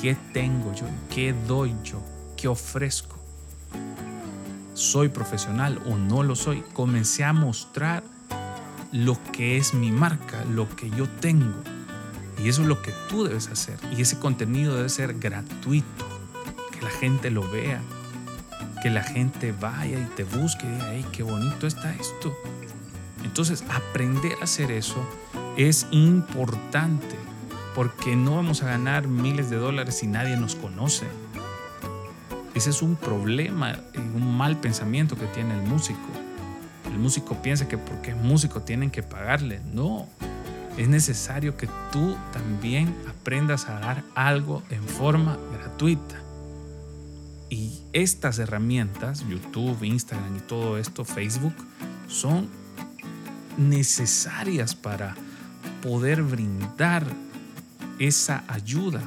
qué 0.00 0.16
tengo 0.32 0.72
yo, 0.72 0.86
qué 1.14 1.34
doy 1.46 1.76
yo, 1.84 2.02
qué 2.34 2.48
ofrezco. 2.48 3.18
¿Soy 4.72 5.10
profesional 5.10 5.82
o 5.84 5.98
no 5.98 6.22
lo 6.22 6.34
soy? 6.34 6.64
Comencé 6.72 7.24
a 7.24 7.34
mostrar 7.34 8.02
lo 8.90 9.18
que 9.30 9.58
es 9.58 9.74
mi 9.74 9.92
marca, 9.92 10.46
lo 10.46 10.66
que 10.76 10.88
yo 10.88 11.06
tengo. 11.20 11.62
Y 12.42 12.48
eso 12.48 12.62
es 12.62 12.68
lo 12.68 12.80
que 12.80 12.94
tú 13.10 13.24
debes 13.24 13.48
hacer. 13.48 13.78
Y 13.94 14.00
ese 14.00 14.18
contenido 14.18 14.74
debe 14.76 14.88
ser 14.88 15.18
gratuito, 15.18 16.06
que 16.72 16.80
la 16.80 16.90
gente 16.90 17.30
lo 17.30 17.46
vea, 17.50 17.82
que 18.84 18.90
la 18.90 19.02
gente 19.02 19.52
vaya 19.58 19.98
y 19.98 20.04
te 20.14 20.24
busque 20.24 20.66
y 20.66 20.68
diga, 20.68 20.90
hey, 20.90 21.06
qué 21.10 21.22
bonito 21.22 21.66
está 21.66 21.94
esto. 21.94 22.36
Entonces, 23.24 23.64
aprender 23.70 24.36
a 24.42 24.44
hacer 24.44 24.70
eso 24.70 25.02
es 25.56 25.86
importante 25.90 27.16
porque 27.74 28.14
no 28.14 28.36
vamos 28.36 28.62
a 28.62 28.66
ganar 28.66 29.08
miles 29.08 29.48
de 29.48 29.56
dólares 29.56 29.96
si 30.00 30.06
nadie 30.06 30.36
nos 30.36 30.54
conoce. 30.54 31.06
Ese 32.54 32.68
es 32.68 32.82
un 32.82 32.96
problema, 32.96 33.78
un 33.96 34.36
mal 34.36 34.58
pensamiento 34.58 35.16
que 35.16 35.28
tiene 35.28 35.54
el 35.54 35.62
músico. 35.62 36.10
El 36.92 36.98
músico 36.98 37.36
piensa 37.40 37.66
que 37.66 37.78
porque 37.78 38.10
es 38.10 38.16
músico 38.18 38.60
tienen 38.60 38.90
que 38.90 39.02
pagarle. 39.02 39.62
No, 39.72 40.06
es 40.76 40.88
necesario 40.88 41.56
que 41.56 41.70
tú 41.90 42.18
también 42.34 42.94
aprendas 43.08 43.66
a 43.66 43.80
dar 43.80 44.04
algo 44.14 44.62
en 44.68 44.82
forma 44.84 45.38
gratuita. 45.54 46.23
Y 47.50 47.80
estas 47.92 48.38
herramientas, 48.38 49.24
YouTube, 49.28 49.84
Instagram 49.84 50.36
y 50.36 50.40
todo 50.40 50.78
esto, 50.78 51.04
Facebook, 51.04 51.54
son 52.08 52.48
necesarias 53.56 54.74
para 54.74 55.14
poder 55.82 56.22
brindar 56.22 57.06
esa 57.98 58.44
ayuda. 58.48 59.02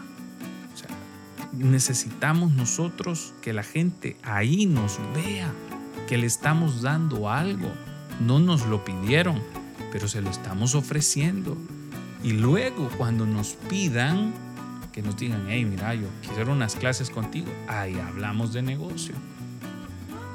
necesitamos 1.54 2.52
nosotros 2.52 3.34
que 3.42 3.52
la 3.52 3.64
gente 3.64 4.16
ahí 4.22 4.68
nos 4.68 5.00
vea, 5.16 5.52
que 6.08 6.18
le 6.18 6.28
estamos 6.28 6.84
dando 6.84 7.30
algo. 7.30 7.72
No 8.20 8.40
nos 8.40 8.68
lo 8.68 8.86
pidieron, 8.86 9.42
pero 9.92 10.08
se 10.08 10.22
lo 10.22 10.30
estamos 10.30 10.76
ofreciendo. 10.76 11.58
Y 12.24 12.34
luego 12.34 12.90
cuando 12.98 13.26
nos 13.26 13.54
pidan, 13.70 14.34
que 14.98 15.04
nos 15.04 15.16
digan, 15.16 15.46
hey, 15.48 15.64
mira, 15.64 15.94
yo 15.94 16.08
quiero 16.34 16.54
unas 16.54 16.76
clases 16.76 17.12
contigo, 17.12 17.54
ahí 17.68 18.00
hablamos 18.00 18.52
de 18.52 18.64
negocio. 18.64 19.14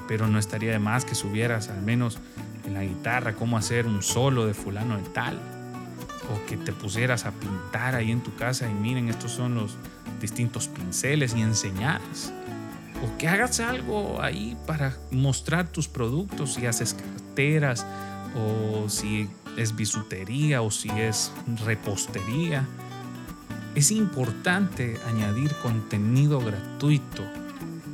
Pero 0.06 0.28
no 0.28 0.38
estaría 0.38 0.70
de 0.70 0.78
más 0.78 1.04
que 1.04 1.16
subieras 1.16 1.68
al 1.68 1.82
menos 1.82 2.18
en 2.64 2.74
la 2.74 2.84
guitarra 2.84 3.34
cómo 3.34 3.58
hacer 3.58 3.88
un 3.88 4.04
solo 4.04 4.46
de 4.46 4.54
fulano 4.54 4.96
de 4.98 5.02
tal. 5.08 5.40
O 6.32 6.46
que 6.46 6.56
te 6.56 6.72
pusieras 6.72 7.26
a 7.26 7.32
pintar 7.32 7.96
ahí 7.96 8.12
en 8.12 8.22
tu 8.22 8.36
casa 8.36 8.70
y 8.70 8.72
miren, 8.72 9.08
estos 9.08 9.32
son 9.32 9.56
los 9.56 9.76
distintos 10.20 10.68
pinceles 10.68 11.34
y 11.34 11.40
enseñaras. 11.40 12.32
O 13.04 13.18
que 13.18 13.26
hagas 13.26 13.58
algo 13.58 14.22
ahí 14.22 14.56
para 14.64 14.96
mostrar 15.10 15.72
tus 15.72 15.88
productos, 15.88 16.54
si 16.54 16.66
haces 16.66 16.94
carteras 16.94 17.84
o 18.36 18.88
si 18.88 19.28
es 19.56 19.74
bisutería 19.74 20.62
o 20.62 20.70
si 20.70 20.88
es 20.88 21.32
repostería. 21.64 22.64
Es 23.74 23.90
importante 23.90 24.98
añadir 25.08 25.54
contenido 25.62 26.40
gratuito 26.40 27.22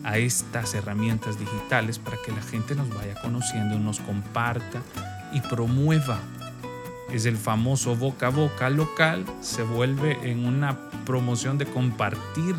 a 0.02 0.18
estas 0.18 0.74
herramientas 0.74 1.38
digitales 1.38 2.00
para 2.00 2.16
que 2.24 2.32
la 2.32 2.42
gente 2.42 2.74
nos 2.74 2.88
vaya 2.88 3.14
conociendo, 3.22 3.78
nos 3.78 4.00
comparta 4.00 4.82
y 5.32 5.40
promueva. 5.40 6.18
Es 7.12 7.26
el 7.26 7.36
famoso 7.36 7.94
boca 7.94 8.26
a 8.26 8.30
boca 8.30 8.70
local, 8.70 9.24
se 9.40 9.62
vuelve 9.62 10.18
en 10.28 10.46
una 10.46 10.76
promoción 11.06 11.58
de 11.58 11.66
compartir 11.66 12.56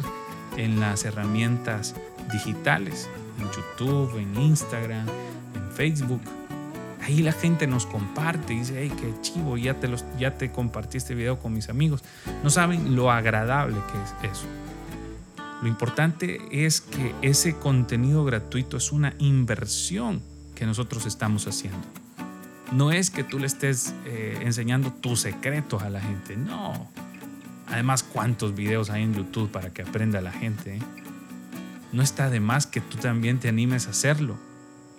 en 0.55 0.79
las 0.79 1.03
herramientas 1.03 1.95
digitales, 2.31 3.09
en 3.37 3.47
YouTube, 3.51 4.17
en 4.17 4.41
Instagram, 4.41 5.07
en 5.55 5.71
Facebook. 5.71 6.21
Ahí 7.01 7.21
la 7.21 7.31
gente 7.31 7.65
nos 7.65 7.85
comparte 7.85 8.53
y 8.53 8.59
dice, 8.59 8.75
hey, 8.77 8.91
qué 8.99 9.13
chivo, 9.21 9.57
ya 9.57 9.79
te, 9.79 9.87
los, 9.87 10.05
ya 10.17 10.37
te 10.37 10.51
compartí 10.51 10.97
este 10.97 11.15
video 11.15 11.39
con 11.39 11.53
mis 11.53 11.69
amigos. 11.69 12.03
No 12.43 12.49
saben 12.49 12.95
lo 12.95 13.11
agradable 13.11 13.77
que 13.91 14.27
es 14.29 14.33
eso. 14.33 14.45
Lo 15.61 15.67
importante 15.67 16.39
es 16.51 16.81
que 16.81 17.13
ese 17.21 17.55
contenido 17.55 18.23
gratuito 18.23 18.77
es 18.77 18.91
una 18.91 19.13
inversión 19.19 20.21
que 20.55 20.65
nosotros 20.65 21.05
estamos 21.05 21.47
haciendo. 21.47 21.79
No 22.71 22.91
es 22.91 23.09
que 23.09 23.23
tú 23.23 23.39
le 23.39 23.47
estés 23.47 23.93
eh, 24.05 24.37
enseñando 24.41 24.93
tus 24.93 25.21
secretos 25.21 25.81
a 25.81 25.89
la 25.89 25.99
gente, 25.99 26.37
no. 26.37 26.89
Además, 27.67 28.03
¿cuántos 28.03 28.55
videos 28.55 28.89
hay 28.89 29.03
en 29.03 29.13
YouTube 29.13 29.49
para 29.49 29.71
que 29.71 29.81
aprenda 29.81 30.21
la 30.21 30.31
gente? 30.31 30.77
Eh? 30.77 30.81
No 31.91 32.03
está 32.03 32.29
de 32.29 32.39
más 32.39 32.67
que 32.67 32.81
tú 32.81 32.97
también 32.97 33.39
te 33.39 33.49
animes 33.49 33.87
a 33.87 33.91
hacerlo. 33.91 34.37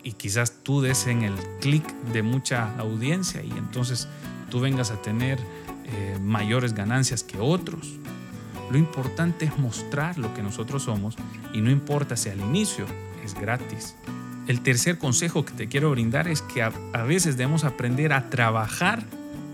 Y 0.03 0.13
quizás 0.13 0.50
tú 0.63 0.81
des 0.81 1.07
en 1.07 1.23
el 1.23 1.35
clic 1.61 1.85
de 2.13 2.23
mucha 2.23 2.77
audiencia 2.79 3.43
y 3.43 3.51
entonces 3.51 4.09
tú 4.51 4.61
vengas 4.61 4.91
a 4.91 5.01
tener 5.01 5.39
eh, 5.87 6.19
mayores 6.23 6.75
ganancias 6.75 7.23
que 7.23 7.39
otros. 7.39 7.99
Lo 8.71 8.79
importante 8.79 9.47
es 9.47 9.59
mostrar 9.59 10.19
lo 10.19 10.33
que 10.35 10.43
nosotros 10.43 10.85
somos 10.85 11.17
y 11.53 11.61
no 11.61 11.71
importa 11.71 12.17
si 12.17 12.29
al 12.29 12.41
inicio 12.41 12.87
es 13.25 13.35
gratis. 13.35 13.97
El 14.47 14.63
tercer 14.63 14.99
consejo 14.99 15.45
que 15.45 15.53
te 15.53 15.69
quiero 15.69 15.91
brindar 15.91 16.29
es 16.29 16.43
que 16.43 16.63
a, 16.63 16.71
veces 17.05 17.37
debemos 17.37 17.65
aprender 17.65 18.13
a 18.13 18.31
trabajar 18.31 19.05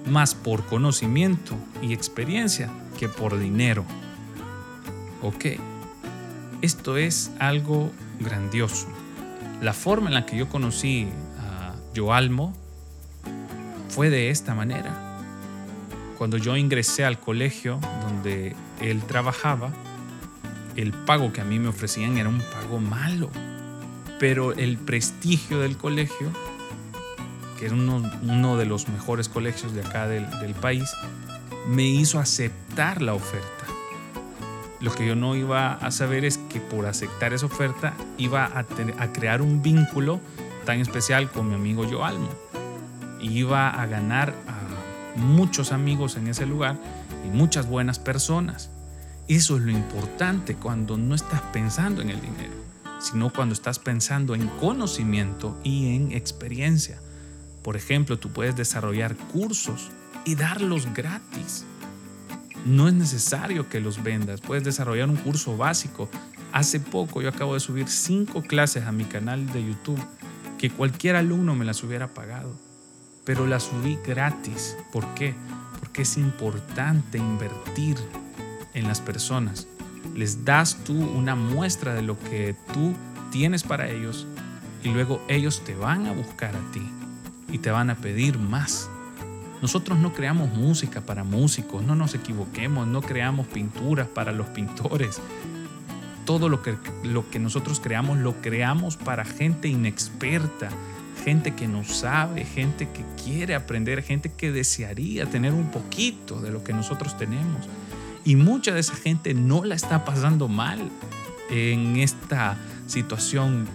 más 0.07 0.35
por 0.35 0.65
conocimiento 0.67 1.55
y 1.83 1.93
experiencia 1.93 2.71
que 2.99 3.09
por 3.09 3.39
dinero. 3.39 3.85
Ok, 5.23 5.47
esto 6.63 6.97
es 6.97 7.31
algo 7.39 7.91
grandioso. 8.21 8.87
La 9.61 9.73
forma 9.73 10.09
en 10.09 10.15
la 10.15 10.27
que 10.27 10.37
yo 10.37 10.49
conocí 10.49 11.09
a 11.39 11.75
Joalmo 11.95 12.55
fue 13.89 14.11
de 14.11 14.31
esta 14.31 14.55
manera. 14.55 15.23
Cuando 16.19 16.37
yo 16.37 16.57
ingresé 16.57 17.05
al 17.05 17.19
colegio 17.19 17.81
donde 18.03 18.55
él 18.81 19.03
trabajaba, 19.03 19.71
el 20.77 20.93
pago 20.93 21.33
que 21.33 21.41
a 21.41 21.45
mí 21.45 21.59
me 21.59 21.69
ofrecían 21.69 22.19
era 22.19 22.29
un 22.29 22.41
pago 22.41 22.79
malo. 22.79 23.31
Pero 24.19 24.53
el 24.53 24.79
prestigio 24.79 25.61
del 25.61 25.77
colegio, 25.77 26.31
que 27.59 27.67
era 27.67 27.75
uno, 27.75 28.57
de 28.57 28.67
los 28.67 28.89
mejores 28.89 29.29
colegios 29.29 29.75
de 29.75 29.83
acá 29.83 30.07
del, 30.07 30.55
país, 30.61 30.91
me 31.69 31.85
hizo 31.85 32.19
aceptar 32.19 33.03
la 33.03 33.15
oferta. 33.15 33.67
Lo 34.81 34.95
que 34.95 35.07
yo 35.07 35.17
no 35.17 35.35
iba 35.35 35.75
a 35.75 35.91
saber 35.91 36.25
es 36.25 36.39
que 36.39 36.61
por 36.61 36.87
aceptar 36.87 37.33
esa 37.33 37.47
oferta 37.47 37.95
iba 38.19 38.45
a, 38.55 38.65
crear 39.13 39.41
un 39.41 39.63
vínculo 39.63 40.21
tan 40.65 40.81
especial 40.81 41.31
con 41.31 41.49
mi 41.49 41.55
amigo 41.55 41.89
Joalmo. 41.89 42.29
Iba 43.21 43.71
a 43.71 43.87
ganar 43.87 44.35
a 44.47 45.19
muchos 45.19 45.73
amigos 45.73 46.17
en 46.17 46.29
ese 46.29 46.45
lugar 46.45 46.77
y 47.27 47.29
muchas 47.35 47.67
buenas 47.67 47.99
personas. 47.99 48.71
Eso 49.29 49.57
es 49.57 49.63
lo 49.63 49.71
importante 49.71 50.55
cuando 50.55 50.99
no 50.99 51.15
estás 51.15 51.41
pensando 51.53 52.03
en 52.03 52.11
el 52.11 52.21
dinero, 52.21 52.55
sino 53.01 53.33
cuando 53.33 53.55
estás 53.55 53.79
pensando 53.79 54.35
en 54.35 54.47
conocimiento 54.61 55.59
y 55.65 55.97
en 55.97 56.13
experiencia. 56.13 57.01
Por 57.63 57.77
ejemplo, 57.77 58.19
tú 58.19 58.29
puedes 58.31 58.55
desarrollar 58.55 59.17
cursos 59.17 59.91
y 60.25 60.35
darlos 60.35 60.93
gratis. 60.93 61.65
No 62.67 62.89
es 62.89 62.95
necesario 62.95 63.69
que 63.69 63.79
los 63.79 64.03
vendas, 64.03 64.41
puedes 64.41 64.65
desarrollar 64.65 65.09
un 65.09 65.15
curso 65.15 65.57
básico. 65.57 66.09
Hace 66.51 66.81
poco 66.81 67.23
yo 67.23 67.29
acabo 67.29 67.55
de 67.55 67.61
subir 67.61 67.87
cinco 67.87 68.43
clases 68.43 68.87
a 68.87 68.93
mi 68.93 69.05
canal 69.05 69.47
de 69.53 69.65
YouTube 69.65 70.05
que 70.59 70.71
cualquier 70.71 71.15
alumno 71.15 71.55
me 71.55 71.65
las 71.65 71.85
hubiera 71.85 72.09
pagado, 72.09 72.53
pero 73.25 73.47
las 73.47 73.63
subí 73.63 73.97
gratis. 74.05 74.77
¿Por 74.91 75.07
qué? 75.15 75.33
Porque 75.79 76.03
es 76.03 76.17
importante 76.17 77.19
invertir 77.19 77.97
en 78.75 78.89
las 78.89 79.01
personas. 79.01 79.69
Les 80.17 80.45
das 80.45 80.79
tú 80.83 80.95
una 80.95 81.37
muestra 81.37 81.95
de 81.95 82.03
lo 82.03 82.19
que 82.19 82.57
tú 82.75 82.95
tienes 83.31 83.63
para 83.63 83.89
ellos 83.89 84.27
y 84.83 84.89
luego 84.89 85.25
ellos 85.29 85.63
te 85.65 85.77
van 85.77 86.07
a 86.07 86.13
buscar 86.13 86.57
a 86.57 86.73
ti 86.73 86.83
y 87.49 87.59
te 87.59 87.71
van 87.71 87.91
a 87.91 87.95
pedir 87.95 88.41
más. 88.41 88.91
Nosotros 89.63 89.99
no 89.99 90.13
creamos 90.13 90.53
música 90.53 91.01
para 91.01 91.25
músicos, 91.25 91.83
no 91.83 91.95
nos 91.95 92.15
equivoquemos, 92.15 92.87
no 92.87 93.01
creamos 93.01 93.47
pinturas 93.47 94.07
para 94.07 94.33
los 94.33 94.47
pintores. 94.49 95.21
Todo 96.25 96.49
lo 96.49 96.63
que, 96.63 96.77
lo 97.05 97.31
que 97.31 97.39
nosotros 97.39 97.81
creamos 97.81 98.19
lo 98.19 98.41
creamos 98.43 98.97
para 98.97 99.25
gente 99.25 99.69
inexperta, 99.69 100.69
gente 101.25 101.55
que 101.55 101.69
no 101.69 101.85
sabe, 101.85 102.45
gente 102.45 102.89
que 102.91 103.05
quiere 103.23 103.55
aprender, 103.55 104.03
gente 104.03 104.31
que 104.31 104.53
desearía 104.53 105.27
tener 105.27 105.53
un 105.53 105.71
poquito 105.71 106.41
de 106.41 106.51
lo 106.51 106.63
que 106.63 106.73
nosotros 106.73 107.17
tenemos. 107.17 107.69
Y 108.25 108.37
mucha 108.37 108.75
de 108.75 108.81
esa 108.81 108.97
gente 108.97 109.35
no 109.35 109.65
la 109.65 109.77
está 109.77 110.05
pasando 110.05 110.49
mal 110.49 110.91
en 111.49 111.97
esta 111.97 112.57
situación 112.87 113.67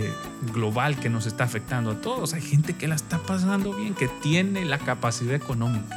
eh, 0.00 0.14
global 0.52 0.96
que 1.00 1.10
nos 1.10 1.26
está 1.26 1.42
afectando 1.42 1.90
a 1.90 2.00
todos. 2.00 2.32
Hay 2.32 2.40
gente 2.40 2.76
que 2.76 2.86
la 2.86 2.94
está 2.94 3.18
pasando 3.18 3.74
bien, 3.74 3.94
que 3.94 4.06
tiene 4.06 4.64
la 4.64 4.78
capacidad 4.78 5.34
económica 5.34 5.96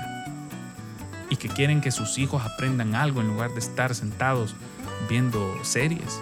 y 1.29 1.35
que 1.35 1.49
quieren 1.49 1.81
que 1.81 1.91
sus 1.91 2.17
hijos 2.17 2.43
aprendan 2.43 2.95
algo 2.95 3.21
en 3.21 3.27
lugar 3.27 3.51
de 3.51 3.59
estar 3.59 3.93
sentados 3.93 4.55
viendo 5.07 5.55
series. 5.63 6.19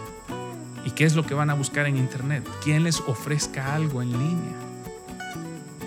¿Y 0.84 0.92
qué 0.92 1.06
es 1.06 1.16
lo 1.16 1.26
que 1.26 1.34
van 1.34 1.50
a 1.50 1.54
buscar 1.54 1.86
en 1.86 1.96
Internet? 1.96 2.46
¿Quién 2.62 2.84
les 2.84 3.00
ofrezca 3.00 3.74
algo 3.74 4.02
en 4.02 4.12
línea? 4.12 4.58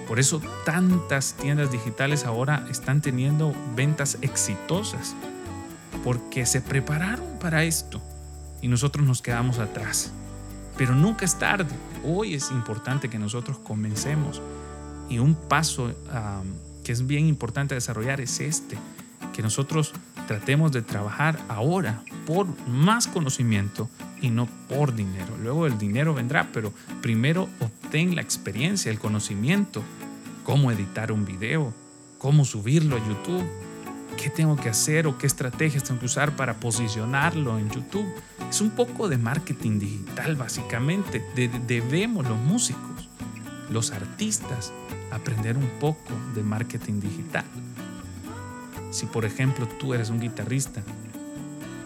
Por 0.08 0.18
eso 0.18 0.40
tantas 0.64 1.34
tiendas 1.34 1.70
digitales 1.70 2.24
ahora 2.24 2.66
están 2.70 3.02
teniendo 3.02 3.54
ventas 3.76 4.16
exitosas 4.22 5.14
porque 6.02 6.46
se 6.46 6.62
prepararon 6.62 7.38
para 7.38 7.64
esto 7.64 8.00
y 8.62 8.68
nosotros 8.68 9.06
nos 9.06 9.20
quedamos 9.20 9.58
atrás. 9.58 10.10
Pero 10.82 10.96
nunca 10.96 11.24
es 11.24 11.38
tarde. 11.38 11.72
Hoy 12.02 12.34
es 12.34 12.50
importante 12.50 13.08
que 13.08 13.16
nosotros 13.16 13.56
comencemos. 13.56 14.42
Y 15.08 15.20
un 15.20 15.36
paso 15.36 15.94
que 16.82 16.90
es 16.90 17.06
bien 17.06 17.28
importante 17.28 17.76
desarrollar 17.76 18.20
es 18.20 18.40
este, 18.40 18.76
que 19.32 19.42
nosotros 19.42 19.92
tratemos 20.26 20.72
de 20.72 20.82
trabajar 20.82 21.38
ahora 21.48 22.02
por 22.26 22.48
más 22.66 23.06
conocimiento 23.06 23.88
y 24.20 24.30
no 24.30 24.48
por 24.68 24.92
dinero. 24.92 25.36
Luego 25.40 25.68
el 25.68 25.78
dinero 25.78 26.14
vendrá, 26.14 26.48
pero 26.52 26.72
primero 27.00 27.48
obtén 27.60 28.16
la 28.16 28.22
experiencia, 28.22 28.90
el 28.90 28.98
conocimiento, 28.98 29.84
cómo 30.42 30.72
editar 30.72 31.12
un 31.12 31.24
video, 31.24 31.72
cómo 32.18 32.44
subirlo 32.44 32.96
a 32.96 33.06
YouTube, 33.06 33.48
qué 34.20 34.30
tengo 34.30 34.56
que 34.56 34.70
hacer 34.70 35.06
o 35.06 35.16
qué 35.16 35.28
estrategias 35.28 35.84
tengo 35.84 36.00
que 36.00 36.06
usar 36.06 36.34
para 36.34 36.54
posicionarlo 36.54 37.56
en 37.60 37.70
YouTube. 37.70 38.12
Es 38.52 38.60
un 38.60 38.68
poco 38.68 39.08
de 39.08 39.16
marketing 39.16 39.78
digital 39.78 40.36
básicamente. 40.36 41.24
debemos 41.66 42.28
los 42.28 42.36
músicos, 42.36 43.08
los 43.70 43.92
artistas, 43.92 44.74
aprender 45.10 45.56
un 45.56 45.70
poco 45.80 46.12
de 46.34 46.42
marketing 46.42 47.00
digital. 47.00 47.46
Si 48.90 49.06
por 49.06 49.24
ejemplo 49.24 49.66
tú 49.80 49.94
eres 49.94 50.10
un 50.10 50.20
guitarrista 50.20 50.82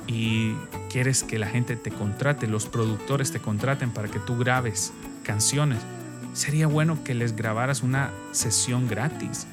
y 0.08 0.54
quieres 0.90 1.22
que 1.22 1.38
la 1.38 1.46
gente 1.46 1.76
te 1.76 1.92
contrate, 1.92 2.48
los 2.48 2.66
productores 2.66 3.30
te 3.30 3.38
contraten 3.38 3.92
para 3.92 4.08
que 4.08 4.18
tú 4.18 4.36
grabes 4.36 4.92
canciones, 5.22 5.78
sería 6.32 6.66
bueno 6.66 7.04
que 7.04 7.14
les 7.14 7.36
grabaras 7.36 7.84
una 7.84 8.10
sesión 8.32 8.88
gratis. 8.88 9.46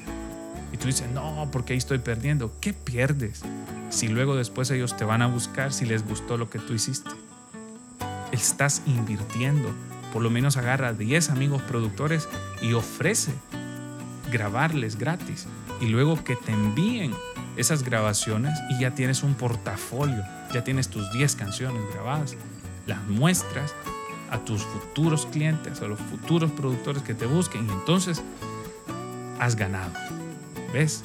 Y 0.72 0.78
tú 0.78 0.88
dices, 0.88 1.08
no, 1.12 1.48
porque 1.52 1.74
ahí 1.74 1.78
estoy 1.78 1.98
perdiendo. 1.98 2.50
¿Qué 2.60 2.72
pierdes? 2.72 3.42
Si 3.94 4.08
luego 4.08 4.34
después 4.34 4.72
ellos 4.72 4.96
te 4.96 5.04
van 5.04 5.22
a 5.22 5.28
buscar 5.28 5.72
si 5.72 5.86
les 5.86 6.04
gustó 6.04 6.36
lo 6.36 6.50
que 6.50 6.58
tú 6.58 6.74
hiciste. 6.74 7.10
Estás 8.32 8.82
invirtiendo. 8.86 9.72
Por 10.12 10.20
lo 10.20 10.30
menos 10.30 10.56
agarra 10.56 10.92
10 10.92 11.30
amigos 11.30 11.62
productores 11.62 12.28
y 12.60 12.72
ofrece 12.72 13.32
grabarles 14.32 14.98
gratis. 14.98 15.46
Y 15.80 15.86
luego 15.86 16.24
que 16.24 16.34
te 16.34 16.50
envíen 16.50 17.14
esas 17.56 17.84
grabaciones 17.84 18.58
y 18.68 18.80
ya 18.80 18.96
tienes 18.96 19.22
un 19.22 19.34
portafolio, 19.34 20.24
ya 20.52 20.64
tienes 20.64 20.88
tus 20.88 21.12
10 21.12 21.36
canciones 21.36 21.80
grabadas, 21.92 22.36
las 22.88 23.00
muestras 23.06 23.76
a 24.28 24.38
tus 24.40 24.64
futuros 24.64 25.26
clientes, 25.26 25.80
a 25.82 25.86
los 25.86 26.00
futuros 26.00 26.50
productores 26.50 27.04
que 27.04 27.14
te 27.14 27.26
busquen 27.26 27.68
y 27.68 27.70
entonces 27.70 28.24
has 29.38 29.54
ganado. 29.54 29.92
¿Ves? 30.72 31.04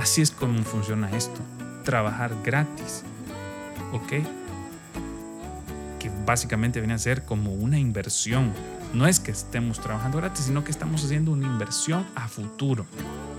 Así 0.00 0.20
es 0.20 0.32
como 0.32 0.64
funciona 0.64 1.16
esto. 1.16 1.40
Trabajar 1.84 2.34
gratis. 2.42 3.02
¿Ok? 3.92 4.08
Que 5.98 6.10
básicamente 6.26 6.80
viene 6.80 6.94
a 6.94 6.98
ser 6.98 7.24
como 7.24 7.52
una 7.52 7.78
inversión. 7.78 8.52
No 8.92 9.06
es 9.06 9.20
que 9.20 9.30
estemos 9.30 9.80
trabajando 9.80 10.18
gratis, 10.18 10.46
sino 10.46 10.64
que 10.64 10.70
estamos 10.70 11.04
haciendo 11.04 11.32
una 11.32 11.46
inversión 11.46 12.06
a 12.14 12.28
futuro 12.28 12.86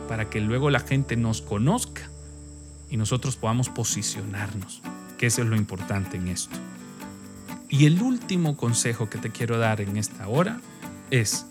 para 0.07 0.29
que 0.29 0.41
luego 0.41 0.69
la 0.69 0.79
gente 0.79 1.15
nos 1.15 1.41
conozca 1.41 2.09
y 2.89 2.97
nosotros 2.97 3.35
podamos 3.35 3.69
posicionarnos, 3.69 4.81
que 5.17 5.27
eso 5.27 5.41
es 5.41 5.47
lo 5.47 5.55
importante 5.55 6.17
en 6.17 6.27
esto. 6.27 6.55
Y 7.69 7.85
el 7.85 8.01
último 8.01 8.55
consejo 8.55 9.09
que 9.09 9.17
te 9.17 9.31
quiero 9.31 9.57
dar 9.57 9.81
en 9.81 9.97
esta 9.97 10.27
hora 10.27 10.59
es 11.11 11.45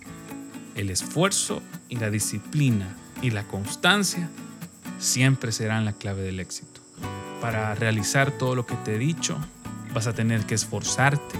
el 0.74 0.90
esfuerzo 0.90 1.62
y 1.88 1.96
la 1.96 2.10
disciplina 2.10 2.96
y 3.20 3.30
la 3.30 3.46
constancia 3.46 4.28
siempre 4.98 5.52
serán 5.52 5.84
la 5.84 5.92
clave 5.92 6.22
del 6.22 6.40
éxito. 6.40 6.73
Para 7.44 7.74
realizar 7.74 8.30
todo 8.30 8.54
lo 8.54 8.64
que 8.64 8.74
te 8.74 8.94
he 8.94 8.98
dicho, 8.98 9.36
vas 9.92 10.06
a 10.06 10.14
tener 10.14 10.46
que 10.46 10.54
esforzarte, 10.54 11.38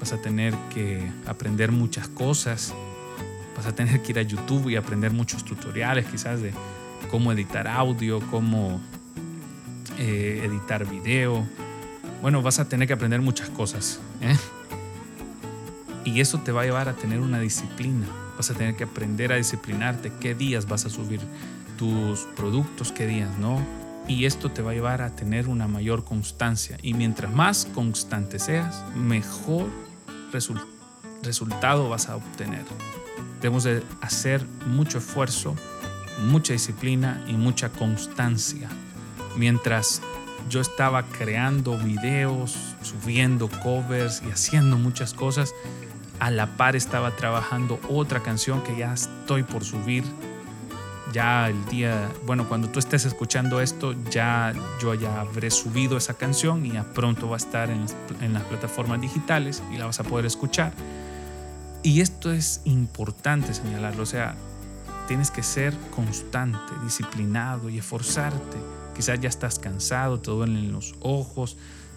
vas 0.00 0.14
a 0.14 0.16
tener 0.16 0.54
que 0.72 1.12
aprender 1.26 1.70
muchas 1.70 2.08
cosas, 2.08 2.72
vas 3.54 3.66
a 3.66 3.74
tener 3.74 4.00
que 4.00 4.12
ir 4.12 4.18
a 4.20 4.22
YouTube 4.22 4.70
y 4.70 4.76
aprender 4.76 5.12
muchos 5.12 5.44
tutoriales 5.44 6.06
quizás 6.06 6.40
de 6.40 6.54
cómo 7.10 7.30
editar 7.30 7.68
audio, 7.68 8.20
cómo 8.30 8.80
eh, 9.98 10.40
editar 10.46 10.88
video. 10.88 11.46
Bueno, 12.22 12.40
vas 12.40 12.58
a 12.58 12.66
tener 12.66 12.88
que 12.88 12.94
aprender 12.94 13.20
muchas 13.20 13.50
cosas. 13.50 14.00
¿eh? 14.22 14.38
Y 16.06 16.22
eso 16.22 16.38
te 16.38 16.52
va 16.52 16.62
a 16.62 16.64
llevar 16.64 16.88
a 16.88 16.94
tener 16.94 17.20
una 17.20 17.38
disciplina. 17.38 18.06
Vas 18.38 18.50
a 18.50 18.54
tener 18.54 18.76
que 18.76 18.84
aprender 18.84 19.30
a 19.30 19.36
disciplinarte. 19.36 20.10
¿Qué 20.20 20.34
días 20.34 20.66
vas 20.66 20.86
a 20.86 20.88
subir 20.88 21.20
tus 21.76 22.20
productos? 22.34 22.92
¿Qué 22.92 23.06
días 23.06 23.36
no? 23.36 23.83
Y 24.06 24.26
esto 24.26 24.50
te 24.50 24.62
va 24.62 24.72
a 24.72 24.74
llevar 24.74 25.02
a 25.02 25.16
tener 25.16 25.48
una 25.48 25.66
mayor 25.66 26.04
constancia. 26.04 26.78
Y 26.82 26.94
mientras 26.94 27.32
más 27.32 27.66
constante 27.74 28.38
seas, 28.38 28.84
mejor 28.94 29.68
resultado 31.22 31.88
vas 31.88 32.08
a 32.08 32.16
obtener. 32.16 32.64
Debemos 33.40 33.64
de 33.64 33.82
hacer 34.00 34.46
mucho 34.66 34.98
esfuerzo, 34.98 35.54
mucha 36.28 36.52
disciplina 36.52 37.24
y 37.28 37.34
mucha 37.34 37.70
constancia 37.70 38.68
mientras 39.36 40.00
yo 40.48 40.60
estaba 40.60 41.04
creando 41.04 41.78
videos, 41.78 42.56
subiendo 42.82 43.48
covers 43.62 44.22
y 44.26 44.30
haciendo 44.30 44.76
muchas 44.76 45.14
cosas, 45.14 45.54
a 46.20 46.30
la 46.30 46.56
par 46.56 46.76
estaba 46.76 47.10
trabajando 47.12 47.80
otra 47.88 48.22
canción 48.22 48.62
que 48.62 48.76
ya 48.76 48.92
estoy 48.92 49.42
por 49.42 49.64
subir. 49.64 50.04
Ya 51.14 51.48
el 51.48 51.64
día, 51.66 52.10
bueno, 52.26 52.48
cuando 52.48 52.68
tú 52.68 52.78
estés 52.78 53.04
escuchando 53.04 53.60
esto, 53.60 53.94
ya 54.10 54.52
yo 54.82 54.94
ya 54.94 55.20
habré 55.20 55.50
subido 55.50 55.96
esa 55.96 56.14
canción 56.14 56.66
y 56.66 56.72
ya 56.72 56.84
pronto 56.92 57.28
va 57.28 57.36
a 57.36 57.38
estar 57.38 57.70
en 57.70 57.82
las, 57.82 57.96
en 58.20 58.34
las 58.34 58.42
plataformas 58.42 59.00
digitales 59.00 59.62
y 59.72 59.78
la 59.78 59.86
vas 59.86 60.00
a 60.00 60.04
poder 60.04 60.26
escuchar. 60.26 60.72
Y 61.84 62.00
esto 62.00 62.32
es 62.32 62.60
importante 62.64 63.54
señalarlo, 63.54 64.02
o 64.02 64.06
sea, 64.06 64.34
tienes 65.06 65.30
que 65.30 65.42
ser 65.42 65.72
constante, 65.94 66.72
disciplinado 66.82 67.70
y 67.70 67.78
esforzarte 67.78 68.58
Quizás 68.94 69.18
ya 69.18 69.28
estás 69.28 69.58
cansado, 69.58 70.20
te 70.20 70.30
duelen 70.30 70.72
los 70.72 70.94
ojos, 71.00 71.56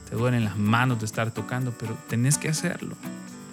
te 0.09 0.15
duelen 0.15 0.43
las 0.43 0.57
manos 0.57 0.99
de 0.99 1.05
estar 1.05 1.31
tocando, 1.31 1.71
pero 1.77 1.95
tenés 2.07 2.37
que 2.37 2.49
hacerlo. 2.49 2.95